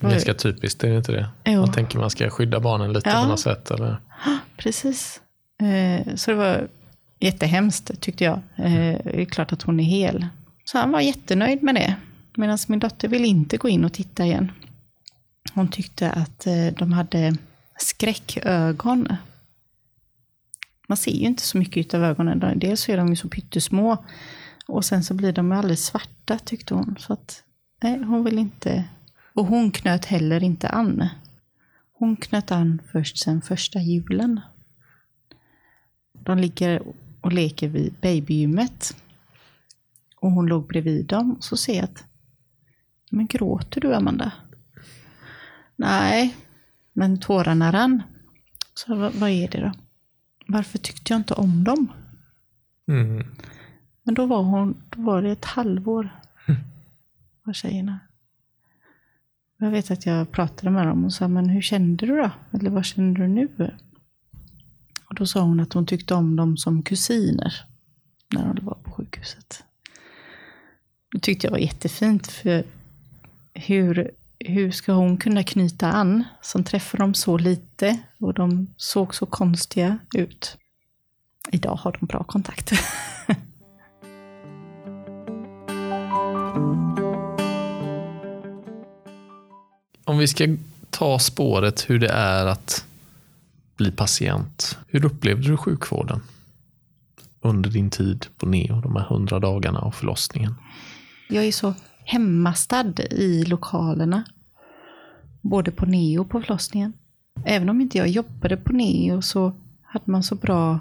Ganska 0.00 0.34
typiskt, 0.34 0.84
är 0.84 0.88
det 0.88 0.96
inte 0.96 1.12
det? 1.12 1.28
Jo. 1.44 1.60
Man 1.60 1.72
tänker 1.72 1.98
man 1.98 2.10
ska 2.10 2.30
skydda 2.30 2.60
barnen 2.60 2.92
lite 2.92 3.10
ja. 3.10 3.22
på 3.22 3.28
något 3.28 3.40
sätt. 3.40 3.70
Eller? 3.70 3.96
Precis. 4.56 5.20
Eh, 5.60 6.14
så 6.14 6.30
det 6.30 6.36
var 6.36 6.68
jättehemskt 7.20 8.00
tyckte 8.00 8.24
jag. 8.24 8.40
Eh, 8.56 8.96
det 9.04 9.20
är 9.20 9.24
klart 9.24 9.52
att 9.52 9.62
hon 9.62 9.80
är 9.80 9.84
hel. 9.84 10.26
Så 10.64 10.78
han 10.78 10.92
var 10.92 11.00
jättenöjd 11.00 11.62
med 11.62 11.74
det. 11.74 11.94
Medan 12.36 12.58
min 12.68 12.78
dotter 12.78 13.08
ville 13.08 13.26
inte 13.26 13.56
gå 13.56 13.68
in 13.68 13.84
och 13.84 13.92
titta 13.92 14.24
igen. 14.24 14.52
Hon 15.54 15.68
tyckte 15.68 16.10
att 16.10 16.46
eh, 16.46 16.66
de 16.78 16.92
hade 16.92 17.36
skräckögon. 17.78 19.08
Man 20.86 20.96
ser 20.96 21.12
ju 21.12 21.26
inte 21.26 21.42
så 21.42 21.58
mycket 21.58 21.94
av 21.94 22.04
ögonen. 22.04 22.58
Dels 22.58 22.80
så 22.80 22.92
är 22.92 22.96
de 22.96 23.08
ju 23.08 23.16
så 23.16 23.28
pyttesmå. 23.28 24.04
Och 24.66 24.84
sen 24.84 25.04
så 25.04 25.14
blir 25.14 25.32
de 25.32 25.52
alldeles 25.52 25.84
svarta 25.84 26.38
tyckte 26.38 26.74
hon. 26.74 26.96
Så 26.98 27.12
att, 27.12 27.44
nej, 27.82 28.02
hon 28.02 28.24
vill 28.24 28.38
inte. 28.38 28.84
Och 29.34 29.46
hon 29.46 29.70
knöt 29.70 30.04
heller 30.04 30.42
inte 30.42 30.68
an. 30.68 31.08
Hon 31.92 32.16
knöt 32.16 32.50
an 32.50 32.82
först 32.92 33.18
sen 33.18 33.42
första 33.42 33.78
julen. 33.78 34.40
De 36.12 36.38
ligger 36.38 36.82
och 37.20 37.32
leker 37.32 37.68
vid 37.68 37.94
babygymmet. 38.00 38.96
Och 40.16 40.30
hon 40.30 40.46
låg 40.46 40.66
bredvid 40.66 41.06
dem. 41.06 41.32
Och 41.32 41.44
så 41.44 41.56
ser 41.56 41.74
jag 41.74 41.84
att, 41.84 42.04
men 43.10 43.26
gråter 43.26 43.80
du 43.80 43.94
Amanda? 43.94 44.32
Nej, 45.76 46.36
men 46.92 47.20
tårarna 47.20 47.72
rann. 47.72 48.02
Så 48.74 48.94
vad, 48.94 49.14
vad 49.14 49.30
är 49.30 49.48
det 49.48 49.60
då? 49.60 49.72
Varför 50.46 50.78
tyckte 50.78 51.12
jag 51.12 51.20
inte 51.20 51.34
om 51.34 51.64
dem? 51.64 51.92
Mm. 52.88 53.26
Men 54.02 54.14
då 54.14 54.26
var, 54.26 54.42
hon, 54.42 54.82
då 54.90 55.02
var 55.02 55.22
det 55.22 55.30
ett 55.30 55.44
halvår. 55.44 56.10
Var 57.44 57.52
tjejerna. 57.52 57.98
Jag 59.58 59.70
vet 59.70 59.90
att 59.90 60.06
jag 60.06 60.30
pratade 60.30 60.70
med 60.70 60.86
dem 60.86 61.04
och 61.04 61.12
sa, 61.12 61.28
men 61.28 61.48
hur 61.48 61.62
kände 61.62 62.06
du 62.06 62.16
då? 62.16 62.30
Eller 62.52 62.70
vad 62.70 62.84
känner 62.84 63.14
du 63.14 63.28
nu? 63.28 63.48
Och 65.08 65.14
då 65.14 65.26
sa 65.26 65.40
hon 65.40 65.60
att 65.60 65.72
hon 65.72 65.86
tyckte 65.86 66.14
om 66.14 66.36
dem 66.36 66.56
som 66.56 66.82
kusiner. 66.82 67.54
När 68.34 68.46
hon 68.46 68.58
var 68.62 68.74
på 68.74 68.90
sjukhuset. 68.90 69.64
Det 71.12 71.18
tyckte 71.18 71.46
jag 71.46 71.52
var 71.52 71.58
jättefint. 71.58 72.26
För 72.26 72.64
hur, 73.54 74.10
hur 74.38 74.70
ska 74.70 74.92
hon 74.92 75.16
kunna 75.16 75.44
knyta 75.44 75.92
an 75.92 76.24
som 76.40 76.64
träffar 76.64 76.98
dem 76.98 77.14
så 77.14 77.38
lite 77.38 77.98
och 78.18 78.34
de 78.34 78.66
såg 78.76 79.14
så 79.14 79.26
konstiga 79.26 79.98
ut? 80.14 80.56
Idag 81.50 81.74
har 81.74 81.96
de 82.00 82.06
bra 82.06 82.24
kontakt. 82.24 82.72
Om 90.12 90.18
vi 90.18 90.28
ska 90.28 90.56
ta 90.90 91.18
spåret 91.18 91.90
hur 91.90 91.98
det 91.98 92.08
är 92.08 92.46
att 92.46 92.84
bli 93.76 93.90
patient. 93.90 94.78
Hur 94.86 95.04
upplevde 95.04 95.48
du 95.48 95.56
sjukvården 95.56 96.20
under 97.40 97.70
din 97.70 97.90
tid 97.90 98.26
på 98.36 98.46
NEO, 98.46 98.80
de 98.80 98.96
här 98.96 99.04
hundra 99.04 99.38
dagarna 99.38 99.78
av 99.78 99.90
förlossningen? 99.90 100.54
Jag 101.28 101.44
är 101.44 101.52
så 101.52 101.74
hemmastad 102.04 102.92
i 103.10 103.44
lokalerna. 103.44 104.24
Både 105.40 105.70
på 105.70 105.86
NEO 105.86 106.20
och 106.20 106.30
på 106.30 106.40
förlossningen. 106.40 106.92
Även 107.44 107.68
om 107.68 107.80
inte 107.80 107.98
jag 107.98 108.08
jobbade 108.08 108.56
på 108.56 108.72
NEO 108.72 109.22
så 109.22 109.52
hade 109.82 110.10
man 110.10 110.22
så 110.22 110.34
bra 110.34 110.80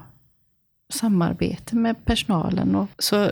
samarbete 0.93 1.75
med 1.75 2.05
personalen. 2.05 2.75
Och 2.75 2.87
så 2.99 3.31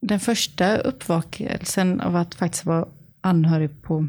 den 0.00 0.20
första 0.20 0.76
uppvakelsen 0.76 2.00
av 2.00 2.16
att 2.16 2.34
faktiskt 2.34 2.66
vara 2.66 2.86
anhörig 3.20 3.82
på, 3.82 4.08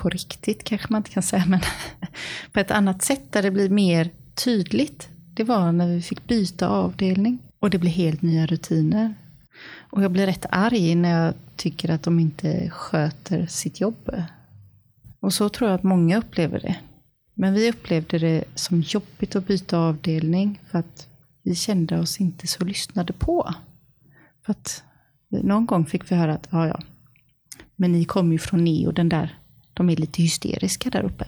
på 0.00 0.08
riktigt, 0.08 0.64
kanske 0.64 0.86
man 0.90 0.98
inte 0.98 1.10
kan 1.10 1.22
säga, 1.22 1.44
men 1.46 1.60
på 2.52 2.60
ett 2.60 2.70
annat 2.70 3.02
sätt 3.02 3.32
där 3.32 3.42
det 3.42 3.50
blir 3.50 3.68
mer 3.68 4.10
tydligt, 4.34 5.08
det 5.34 5.44
var 5.44 5.72
när 5.72 5.88
vi 5.88 6.02
fick 6.02 6.26
byta 6.26 6.68
avdelning. 6.68 7.38
Och 7.58 7.70
det 7.70 7.78
blev 7.78 7.92
helt 7.92 8.22
nya 8.22 8.46
rutiner. 8.46 9.14
Och 9.90 10.02
jag 10.02 10.10
blir 10.10 10.26
rätt 10.26 10.46
arg 10.50 10.94
när 10.94 11.24
jag 11.24 11.34
tycker 11.56 11.90
att 11.90 12.02
de 12.02 12.18
inte 12.18 12.70
sköter 12.70 13.46
sitt 13.46 13.80
jobb. 13.80 14.10
Och 15.20 15.34
så 15.34 15.48
tror 15.48 15.70
jag 15.70 15.74
att 15.74 15.82
många 15.82 16.18
upplever 16.18 16.60
det. 16.60 16.76
Men 17.34 17.54
vi 17.54 17.70
upplevde 17.70 18.18
det 18.18 18.44
som 18.54 18.80
jobbigt 18.80 19.36
att 19.36 19.46
byta 19.46 19.78
avdelning 19.78 20.60
för 20.70 20.78
att 20.78 21.06
vi 21.42 21.54
kände 21.54 21.98
oss 21.98 22.20
inte 22.20 22.46
så 22.46 22.64
lyssnade 22.64 23.12
på. 23.12 23.54
För 24.44 24.50
att 24.50 24.82
någon 25.28 25.66
gång 25.66 25.86
fick 25.86 26.12
vi 26.12 26.16
höra 26.16 26.34
att, 26.34 26.48
ja 26.50 26.66
ja, 26.66 26.80
men 27.76 27.92
ni 27.92 28.04
kommer 28.04 28.32
ju 28.32 28.38
från 28.38 28.64
Neo, 28.64 28.92
den 28.92 29.08
där, 29.08 29.39
de 29.80 29.90
är 29.90 29.96
lite 29.96 30.22
hysteriska 30.22 30.90
där 30.90 31.02
uppe. 31.02 31.26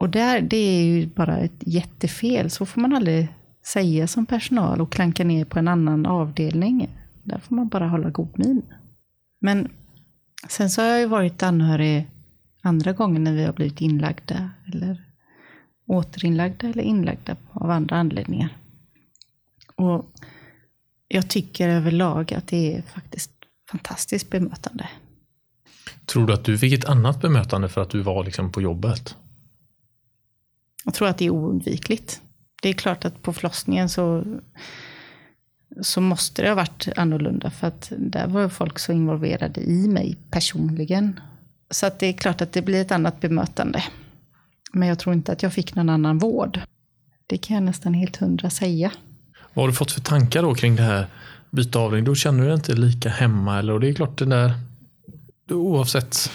Och 0.00 0.10
där, 0.10 0.40
det 0.40 0.56
är 0.56 0.84
ju 0.84 1.06
bara 1.06 1.38
ett 1.38 1.62
jättefel. 1.66 2.50
Så 2.50 2.66
får 2.66 2.80
man 2.80 2.92
aldrig 2.92 3.28
säga 3.66 4.06
som 4.06 4.26
personal 4.26 4.80
och 4.80 4.92
klanka 4.92 5.24
ner 5.24 5.44
på 5.44 5.58
en 5.58 5.68
annan 5.68 6.06
avdelning. 6.06 6.88
Där 7.22 7.38
får 7.38 7.56
man 7.56 7.68
bara 7.68 7.88
hålla 7.88 8.10
god 8.10 8.38
min. 8.38 8.62
Men 9.40 9.68
sen 10.48 10.70
så 10.70 10.82
har 10.82 10.88
jag 10.88 11.00
ju 11.00 11.06
varit 11.06 11.42
anhörig 11.42 12.06
andra 12.62 12.92
gånger 12.92 13.20
när 13.20 13.32
vi 13.32 13.44
har 13.44 13.52
blivit 13.52 13.80
inlagda 13.80 14.50
eller 14.72 15.04
återinlagda 15.86 16.68
eller 16.68 16.82
inlagda 16.82 17.36
av 17.52 17.70
andra 17.70 17.96
anledningar. 17.96 18.56
Och 19.76 20.10
jag 21.08 21.28
tycker 21.30 21.68
överlag 21.68 22.34
att 22.34 22.46
det 22.46 22.76
är 22.76 22.82
faktiskt 22.82 23.30
fantastiskt 23.70 24.30
bemötande. 24.30 24.88
Tror 26.06 26.26
du 26.26 26.32
att 26.32 26.44
du 26.44 26.58
fick 26.58 26.72
ett 26.72 26.84
annat 26.84 27.20
bemötande 27.20 27.68
för 27.68 27.82
att 27.82 27.90
du 27.90 28.00
var 28.00 28.24
liksom 28.24 28.52
på 28.52 28.62
jobbet? 28.62 29.16
Jag 30.84 30.94
tror 30.94 31.08
att 31.08 31.18
det 31.18 31.24
är 31.24 31.30
oundvikligt. 31.30 32.20
Det 32.62 32.68
är 32.68 32.72
klart 32.72 33.04
att 33.04 33.22
på 33.22 33.32
förlossningen 33.32 33.88
så, 33.88 34.24
så 35.82 36.00
måste 36.00 36.42
det 36.42 36.48
ha 36.48 36.54
varit 36.54 36.88
annorlunda. 36.96 37.50
För 37.50 37.66
att 37.66 37.92
där 37.98 38.26
var 38.26 38.48
folk 38.48 38.78
så 38.78 38.92
involverade 38.92 39.60
i 39.60 39.88
mig 39.88 40.16
personligen. 40.30 41.20
Så 41.70 41.86
att 41.86 41.98
det 41.98 42.06
är 42.06 42.12
klart 42.12 42.40
att 42.40 42.52
det 42.52 42.62
blir 42.62 42.80
ett 42.80 42.92
annat 42.92 43.20
bemötande. 43.20 43.84
Men 44.72 44.88
jag 44.88 44.98
tror 44.98 45.14
inte 45.14 45.32
att 45.32 45.42
jag 45.42 45.52
fick 45.52 45.74
någon 45.74 45.88
annan 45.88 46.18
vård. 46.18 46.60
Det 47.26 47.38
kan 47.38 47.54
jag 47.54 47.62
nästan 47.62 47.94
helt 47.94 48.16
hundra 48.16 48.50
säga. 48.50 48.92
Vad 49.54 49.62
har 49.62 49.68
du 49.68 49.74
fått 49.74 49.92
för 49.92 50.00
tankar 50.00 50.42
då 50.42 50.54
kring 50.54 50.76
det 50.76 50.82
här 50.82 51.06
byta 51.50 51.78
avdelning? 51.78 52.04
Då 52.04 52.14
känner 52.14 52.40
du 52.40 52.44
dig 52.44 52.54
inte 52.54 52.74
lika 52.74 53.08
hemma 53.08 53.58
eller? 53.58 53.72
Och 53.72 53.80
det 53.80 53.88
är 53.88 53.94
klart 53.94 54.18
det 54.18 54.24
där 54.24 54.54
oavsett 55.50 56.30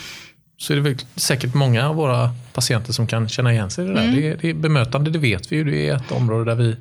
så 0.58 0.74
är 0.74 0.78
det 0.78 0.82
väl 0.82 0.98
säkert 1.16 1.54
många 1.54 1.90
av 1.90 1.96
våra 1.96 2.32
patienter 2.54 2.94
som 2.94 3.08
kan 3.08 3.30
känna 3.30 3.54
igen 3.54 3.70
sig 3.70 3.86
i 3.86 3.88
det 3.88 3.94
där. 3.94 4.04
Mm. 4.04 4.16
Det, 4.16 4.28
är, 4.28 4.38
det 4.42 4.54
bemötande, 4.54 5.12
det 5.12 5.20
vet 5.20 5.52
vi 5.52 5.56
ju. 5.56 5.64
Det 5.64 5.90
är 5.90 5.96
ett 5.96 6.12
område 6.12 6.46
där 6.46 6.56
vi 6.56 6.76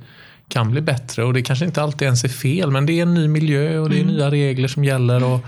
kan 0.48 0.70
bli 0.70 0.80
bättre 0.80 1.24
och 1.24 1.34
det 1.34 1.42
kanske 1.42 1.64
inte 1.64 1.82
alltid 1.82 2.06
ens 2.06 2.24
är 2.24 2.28
fel 2.28 2.70
men 2.70 2.86
det 2.86 2.92
är 2.92 3.02
en 3.02 3.14
ny 3.14 3.28
miljö 3.28 3.78
och 3.78 3.90
det 3.90 3.96
är 3.96 4.02
mm. 4.02 4.14
nya 4.14 4.30
regler 4.30 4.68
som 4.68 4.84
gäller 4.84 5.24
och 5.24 5.40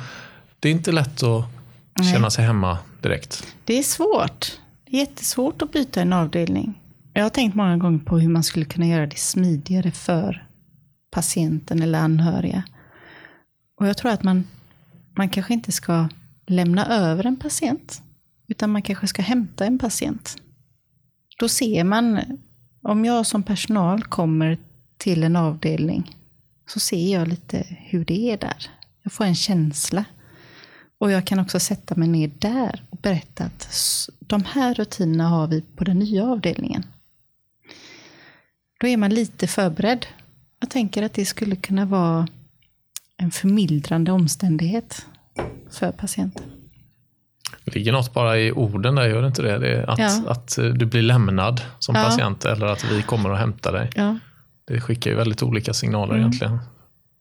det 0.60 0.68
är 0.68 0.72
inte 0.72 0.92
lätt 0.92 1.22
att 1.22 1.44
Nej. 2.00 2.12
känna 2.12 2.30
sig 2.30 2.44
hemma 2.44 2.78
direkt. 3.00 3.46
Det 3.64 3.78
är 3.78 3.82
svårt. 3.82 4.58
Det 4.84 4.96
är 4.96 5.00
jättesvårt 5.00 5.62
att 5.62 5.72
byta 5.72 6.00
en 6.00 6.12
avdelning. 6.12 6.80
Jag 7.12 7.22
har 7.22 7.30
tänkt 7.30 7.54
många 7.54 7.76
gånger 7.76 7.98
på 7.98 8.18
hur 8.18 8.28
man 8.28 8.42
skulle 8.42 8.64
kunna 8.64 8.86
göra 8.86 9.06
det 9.06 9.18
smidigare 9.18 9.90
för 9.90 10.46
patienten 11.10 11.82
eller 11.82 11.98
anhöriga. 11.98 12.62
Och 13.80 13.88
jag 13.88 13.96
tror 13.96 14.12
att 14.12 14.22
man, 14.22 14.44
man 15.16 15.28
kanske 15.28 15.52
inte 15.52 15.72
ska 15.72 16.08
lämna 16.50 16.86
över 16.86 17.26
en 17.26 17.36
patient 17.36 18.02
utan 18.48 18.70
man 18.70 18.82
kanske 18.82 19.06
ska 19.06 19.22
hämta 19.22 19.64
en 19.64 19.78
patient. 19.78 20.36
Då 21.38 21.48
ser 21.48 21.84
man, 21.84 22.20
om 22.82 23.04
jag 23.04 23.26
som 23.26 23.42
personal 23.42 24.02
kommer 24.02 24.58
till 24.96 25.22
en 25.22 25.36
avdelning, 25.36 26.16
så 26.66 26.80
ser 26.80 27.12
jag 27.12 27.28
lite 27.28 27.66
hur 27.68 28.04
det 28.04 28.32
är 28.32 28.36
där. 28.36 28.70
Jag 29.02 29.12
får 29.12 29.24
en 29.24 29.34
känsla. 29.34 30.04
Och 30.98 31.10
jag 31.10 31.24
kan 31.24 31.38
också 31.38 31.60
sätta 31.60 31.94
mig 31.94 32.08
ner 32.08 32.30
där 32.38 32.84
och 32.90 32.98
berätta 32.98 33.44
att 33.44 33.68
de 34.20 34.44
här 34.44 34.74
rutinerna 34.74 35.28
har 35.28 35.46
vi 35.46 35.60
på 35.60 35.84
den 35.84 35.98
nya 35.98 36.24
avdelningen. 36.24 36.86
Då 38.80 38.86
är 38.86 38.96
man 38.96 39.14
lite 39.14 39.46
förberedd. 39.46 40.06
Jag 40.60 40.70
tänker 40.70 41.02
att 41.02 41.14
det 41.14 41.26
skulle 41.26 41.56
kunna 41.56 41.84
vara 41.84 42.28
en 43.16 43.30
förmildrande 43.30 44.12
omständighet 44.12 45.06
för 45.70 45.92
patienten. 45.92 46.44
Det 47.64 47.74
ligger 47.74 47.92
något 47.92 48.14
bara 48.14 48.38
i 48.38 48.52
orden 48.52 48.94
där, 48.94 49.08
gör 49.08 49.20
det 49.22 49.28
inte 49.28 49.42
det? 49.42 49.58
det 49.58 49.68
är 49.68 49.90
att, 49.90 49.98
ja. 49.98 50.22
att 50.26 50.58
du 50.74 50.86
blir 50.86 51.02
lämnad 51.02 51.60
som 51.78 51.94
ja. 51.94 52.04
patient 52.04 52.44
eller 52.44 52.66
att 52.66 52.84
vi 52.92 53.02
kommer 53.02 53.30
och 53.30 53.38
hämtar 53.38 53.72
dig. 53.72 53.90
Ja. 53.94 54.18
Det 54.64 54.80
skickar 54.80 55.10
ju 55.10 55.16
väldigt 55.16 55.42
olika 55.42 55.74
signaler 55.74 56.14
mm. 56.14 56.20
egentligen. 56.20 56.58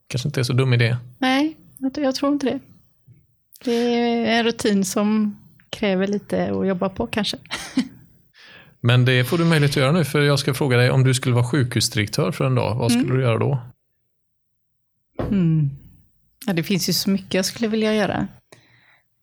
Kanske 0.08 0.28
inte 0.28 0.40
är 0.40 0.44
så 0.44 0.52
dum 0.52 0.72
idé. 0.72 0.96
Nej, 1.18 1.56
jag 1.96 2.14
tror 2.14 2.32
inte 2.32 2.46
det. 2.46 2.58
Det 3.64 3.72
är 3.72 4.38
en 4.38 4.44
rutin 4.44 4.84
som 4.84 5.36
kräver 5.70 6.06
lite 6.06 6.50
att 6.50 6.66
jobba 6.66 6.88
på 6.88 7.06
kanske. 7.06 7.36
Men 8.80 9.04
det 9.04 9.24
får 9.24 9.38
du 9.38 9.44
möjlighet 9.44 9.70
att 9.70 9.76
göra 9.76 9.92
nu, 9.92 10.04
för 10.04 10.20
jag 10.20 10.38
ska 10.38 10.54
fråga 10.54 10.76
dig 10.76 10.90
om 10.90 11.04
du 11.04 11.14
skulle 11.14 11.34
vara 11.34 11.44
sjukhusdirektör 11.44 12.32
för 12.32 12.44
en 12.44 12.54
dag, 12.54 12.74
vad 12.74 12.90
skulle 12.90 13.04
mm. 13.04 13.16
du 13.16 13.22
göra 13.22 13.38
då? 13.38 13.58
Mm. 15.18 15.70
Ja, 16.50 16.54
det 16.54 16.62
finns 16.62 16.88
ju 16.88 16.92
så 16.92 17.10
mycket 17.10 17.34
jag 17.34 17.44
skulle 17.44 17.68
vilja 17.68 17.94
göra. 17.94 18.28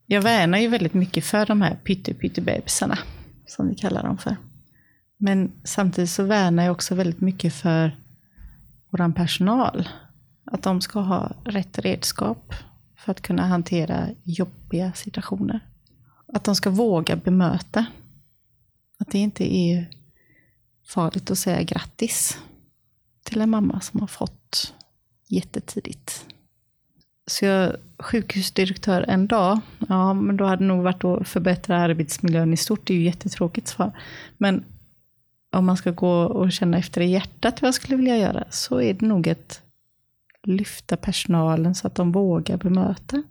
Jag 0.06 0.22
värnar 0.22 0.58
ju 0.58 0.68
väldigt 0.68 0.94
mycket 0.94 1.24
för 1.24 1.46
de 1.46 1.62
här 1.62 1.74
pyttepyttebebisarna, 1.74 2.98
som 3.46 3.68
vi 3.68 3.74
kallar 3.74 4.02
dem 4.02 4.18
för. 4.18 4.36
Men 5.16 5.52
samtidigt 5.64 6.10
så 6.10 6.22
värnar 6.22 6.64
jag 6.64 6.72
också 6.72 6.94
väldigt 6.94 7.20
mycket 7.20 7.54
för 7.54 8.00
vår 8.90 9.12
personal. 9.12 9.88
Att 10.44 10.62
de 10.62 10.80
ska 10.80 11.00
ha 11.00 11.32
rätt 11.44 11.78
redskap 11.78 12.54
för 12.96 13.10
att 13.12 13.20
kunna 13.20 13.46
hantera 13.46 14.08
jobbiga 14.22 14.92
situationer. 14.92 15.60
Att 16.32 16.44
de 16.44 16.56
ska 16.56 16.70
våga 16.70 17.16
bemöta. 17.16 17.86
Att 18.98 19.10
det 19.10 19.18
inte 19.18 19.54
är 19.56 19.90
farligt 20.86 21.30
att 21.30 21.38
säga 21.38 21.62
grattis 21.62 22.38
till 23.22 23.40
en 23.40 23.50
mamma 23.50 23.80
som 23.80 24.00
har 24.00 24.06
fått 24.06 24.74
jättetidigt. 25.26 26.24
Så 27.28 27.44
jag 27.44 27.76
sjukhusdirektör 27.98 29.04
en 29.08 29.26
dag, 29.26 29.60
ja 29.88 30.14
men 30.14 30.36
då 30.36 30.44
hade 30.44 30.62
det 30.62 30.68
nog 30.68 30.82
varit 30.82 31.04
att 31.04 31.28
förbättra 31.28 31.78
arbetsmiljön 31.78 32.52
i 32.52 32.56
stort. 32.56 32.86
Det 32.86 32.94
är 32.94 32.98
ju 32.98 33.04
jättetråkigt 33.04 33.68
svar. 33.68 33.92
Men 34.36 34.64
om 35.52 35.66
man 35.66 35.76
ska 35.76 35.90
gå 35.90 36.10
och 36.10 36.52
känna 36.52 36.78
efter 36.78 37.00
i 37.00 37.10
hjärtat 37.10 37.62
vad 37.62 37.66
jag 37.66 37.74
skulle 37.74 37.96
vilja 37.96 38.16
göra, 38.16 38.44
så 38.50 38.80
är 38.80 38.94
det 38.94 39.06
nog 39.06 39.28
att 39.28 39.62
lyfta 40.42 40.96
personalen 40.96 41.74
så 41.74 41.86
att 41.86 41.94
de 41.94 42.12
vågar 42.12 42.56
bemöta. 42.56 43.22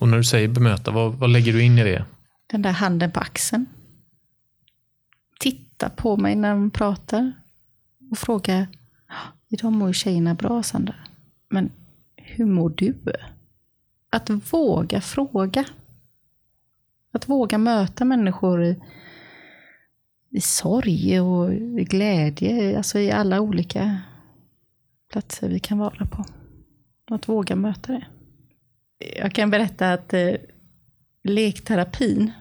Och 0.00 0.08
när 0.08 0.16
du 0.16 0.24
säger 0.24 0.48
bemöta, 0.48 0.90
vad, 0.90 1.14
vad 1.14 1.30
lägger 1.30 1.52
du 1.52 1.62
in 1.62 1.78
i 1.78 1.84
det? 1.84 2.04
Den 2.46 2.62
där 2.62 2.72
handen 2.72 3.10
på 3.10 3.20
axeln. 3.20 3.66
Titta 5.40 5.90
på 5.90 6.16
mig 6.16 6.36
när 6.36 6.50
de 6.50 6.70
pratar 6.70 7.32
och 8.10 8.18
fråga, 8.18 8.66
idag 9.48 9.72
mår 9.72 9.92
tjejerna 9.92 10.34
bra 10.34 10.62
Sandra, 10.62 10.94
men 11.50 11.70
hur 12.38 12.46
mår 12.46 12.70
du? 12.70 12.96
Att 14.10 14.30
våga 14.52 15.00
fråga. 15.00 15.64
Att 17.12 17.28
våga 17.28 17.58
möta 17.58 18.04
människor 18.04 18.64
i, 18.64 18.76
i 20.30 20.40
sorg 20.40 21.20
och 21.20 21.52
i 21.54 21.84
glädje, 21.84 22.76
alltså 22.76 22.98
i 22.98 23.10
alla 23.10 23.40
olika 23.40 24.00
platser 25.10 25.48
vi 25.48 25.60
kan 25.60 25.78
vara 25.78 26.06
på. 26.06 26.24
Att 27.10 27.28
våga 27.28 27.56
möta 27.56 27.92
det. 27.92 28.06
Jag 29.16 29.32
kan 29.32 29.50
berätta 29.50 29.92
att 29.92 30.14
eh, 30.14 30.34
lekterapin 31.22 32.32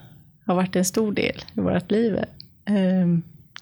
har 0.46 0.56
varit 0.56 0.76
en 0.76 0.86
stor 0.86 1.12
del 1.12 1.42
i 1.54 1.62
vårt 1.62 1.92
liv. 1.92 2.16
Eh, 2.66 3.08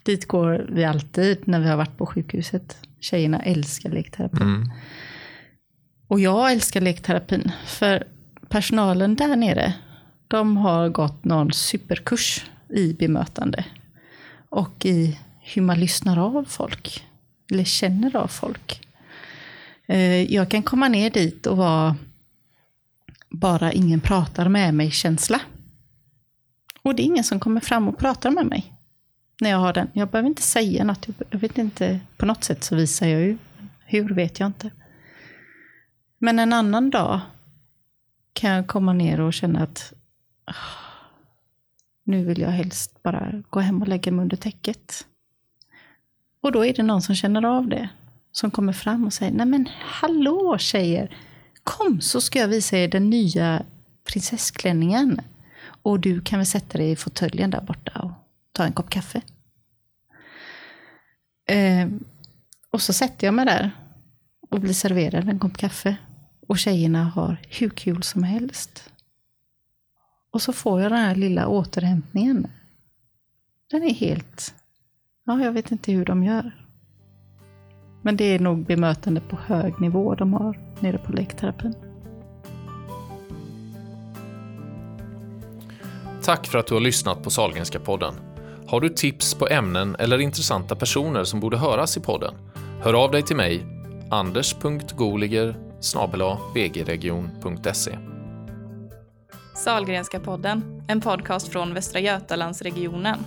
dit 0.04 0.28
går 0.28 0.66
vi 0.70 0.86
alltid 0.86 1.48
när 1.48 1.60
vi 1.60 1.68
har 1.68 1.78
varit 1.78 1.98
på 1.98 2.06
sjukhuset. 2.06 2.78
Tjejerna 3.00 3.40
älskar 3.44 3.90
lekterapi. 3.90 4.44
Mm. 4.44 4.72
Och 6.08 6.20
jag 6.20 6.52
älskar 6.52 6.82
lekterapin, 6.82 7.52
för 7.66 8.08
personalen 8.50 9.16
där 9.16 9.36
nere, 9.36 9.74
de 10.28 10.58
har 10.58 10.90
gått 10.90 11.24
någon 11.24 11.54
superkurs 11.54 12.46
i 12.70 12.94
bemötande. 12.94 13.66
Och 14.50 14.86
i 14.86 15.20
hur 15.42 15.62
man 15.62 15.80
lyssnar 15.80 16.18
av 16.18 16.46
folk, 16.50 17.06
eller 17.52 17.64
känner 17.64 18.16
av 18.16 18.28
folk. 18.28 18.88
Eh, 19.88 20.34
jag 20.34 20.50
kan 20.50 20.64
komma 20.64 20.88
ner 20.88 21.10
dit 21.10 21.48
och 21.48 21.58
vara 21.58 21.96
bara 23.30 23.72
ingen 23.72 24.00
pratar 24.00 24.50
med 24.50 24.74
mig-känsla. 24.74 25.40
Och 26.82 26.96
det 26.96 27.04
är 27.04 27.06
ingen 27.06 27.24
som 27.24 27.40
kommer 27.40 27.62
fram 27.62 27.88
och 27.88 27.98
pratar 27.98 28.32
med 28.32 28.46
mig. 28.46 28.74
När 29.42 29.50
jag 29.50 29.58
har 29.58 29.74
den. 29.74 29.88
Jag 29.94 30.10
behöver 30.10 30.30
inte 30.30 30.42
säga 30.42 30.84
något. 30.84 31.08
Jag 31.30 31.40
vet 31.40 31.58
inte, 31.58 32.00
på 32.18 32.26
något 32.26 32.44
sätt 32.44 32.64
så 32.64 32.76
visar 32.76 33.08
jag 33.08 33.22
ju. 33.22 33.38
Hur 33.86 34.10
vet 34.10 34.40
jag 34.40 34.48
inte. 34.48 34.72
Men 36.26 36.40
en 36.40 36.54
annan 36.54 36.90
dag 36.90 37.20
kan 38.34 38.52
jag 38.52 38.68
komma 38.68 38.94
ner 38.94 39.22
och 39.22 39.34
känna 39.34 39.60
att 39.64 39.94
ah, 40.46 40.54
nu 42.04 42.26
vill 42.26 42.40
jag 42.42 42.50
helst 42.50 43.04
bara 43.04 43.44
gå 43.50 43.60
hem 43.60 43.82
och 43.82 43.88
lägga 43.88 44.12
mig 44.12 44.24
under 44.24 44.38
täcket. 44.38 45.06
Och 46.42 46.52
då 46.52 46.66
är 46.66 46.74
det 46.74 46.84
någon 46.84 47.02
som 47.02 47.16
känner 47.16 47.46
av 47.46 47.68
det. 47.68 47.90
Som 48.32 48.52
kommer 48.52 48.74
fram 48.74 49.06
och 49.06 49.14
säger, 49.14 49.32
nej 49.32 49.46
men 49.46 49.70
hallå 49.80 50.58
tjejer, 50.58 51.18
kom 51.64 52.02
så 52.02 52.22
ska 52.22 52.40
jag 52.40 52.48
visa 52.48 52.78
er 52.78 52.88
den 52.88 53.10
nya 53.10 53.64
prinsessklänningen. 54.04 55.22
Och 55.66 56.00
du 56.00 56.22
kan 56.22 56.40
väl 56.40 56.46
sätta 56.46 56.78
dig 56.78 56.92
i 56.92 56.96
fåtöljen 56.96 57.50
där 57.50 57.62
borta 57.62 58.00
och 58.00 58.12
ta 58.52 58.64
en 58.64 58.74
kopp 58.74 58.90
kaffe. 58.90 59.22
Eh, 61.48 61.88
och 62.70 62.82
så 62.82 62.94
sätter 62.94 63.28
jag 63.28 63.34
mig 63.34 63.46
där 63.46 63.72
och 64.50 64.60
blir 64.60 64.74
serverad 64.74 65.30
en 65.30 65.40
kopp 65.40 65.58
kaffe. 65.58 65.98
Och 66.48 66.58
tjejerna 66.58 67.04
har 67.04 67.38
hur 67.50 67.70
kul 67.70 68.04
som 68.04 68.24
helst. 68.24 68.90
Och 70.32 70.42
så 70.42 70.54
får 70.54 70.82
jag 70.82 70.92
den 70.92 71.00
här 71.00 71.16
lilla 71.16 71.48
återhämtningen. 71.48 72.48
Den 73.72 73.84
är 73.84 73.94
helt... 73.94 74.54
Ja, 75.26 75.40
jag 75.40 75.52
vet 75.52 75.72
inte 75.72 75.92
hur 75.92 76.06
de 76.06 76.24
gör. 76.24 76.66
Men 78.02 78.18
det 78.18 78.24
är 78.24 78.40
nog 78.40 78.66
bemötande 78.66 79.22
på 79.22 79.36
hög 79.36 79.82
nivå 79.82 80.16
de 80.16 80.34
har 80.34 80.60
nere 80.80 80.98
på 80.98 81.12
lekterapin. 81.12 81.76
Tack 86.24 86.48
för 86.48 86.58
att 86.58 86.68
du 86.68 86.74
har 86.74 86.82
lyssnat 86.82 87.24
på 87.24 87.30
Salgrenska 87.30 87.80
podden. 87.80 88.14
Har 88.68 88.82
du 88.82 88.90
tips 88.90 89.34
på 89.34 89.48
ämnen 89.48 89.96
eller 90.00 90.20
intressanta 90.20 90.76
personer 90.76 91.24
som 91.24 91.40
borde 91.40 91.58
höras 91.58 91.98
i 91.98 92.00
podden? 92.00 92.36
Hör 92.82 92.94
av 92.94 93.12
dig 93.12 93.24
till 93.24 93.36
mig, 93.36 93.66
anders.goliger 94.12 95.65
bgregion.se. 96.54 97.98
Salgrenska 99.56 100.20
podden, 100.20 100.84
en 100.88 101.02
podcast 101.02 101.48
från 101.48 101.74
Västra 101.74 102.00
Götalandsregionen. 102.00 103.20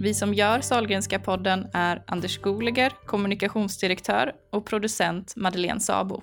Vi 0.00 0.14
som 0.14 0.34
gör 0.34 0.60
Salgrenska 0.60 1.18
podden 1.18 1.66
är 1.72 2.02
Anders 2.06 2.38
Goliger, 2.38 2.92
kommunikationsdirektör 3.06 4.32
och 4.52 4.66
producent 4.66 5.36
Madeleine 5.36 5.80
Sabo. 5.80 6.22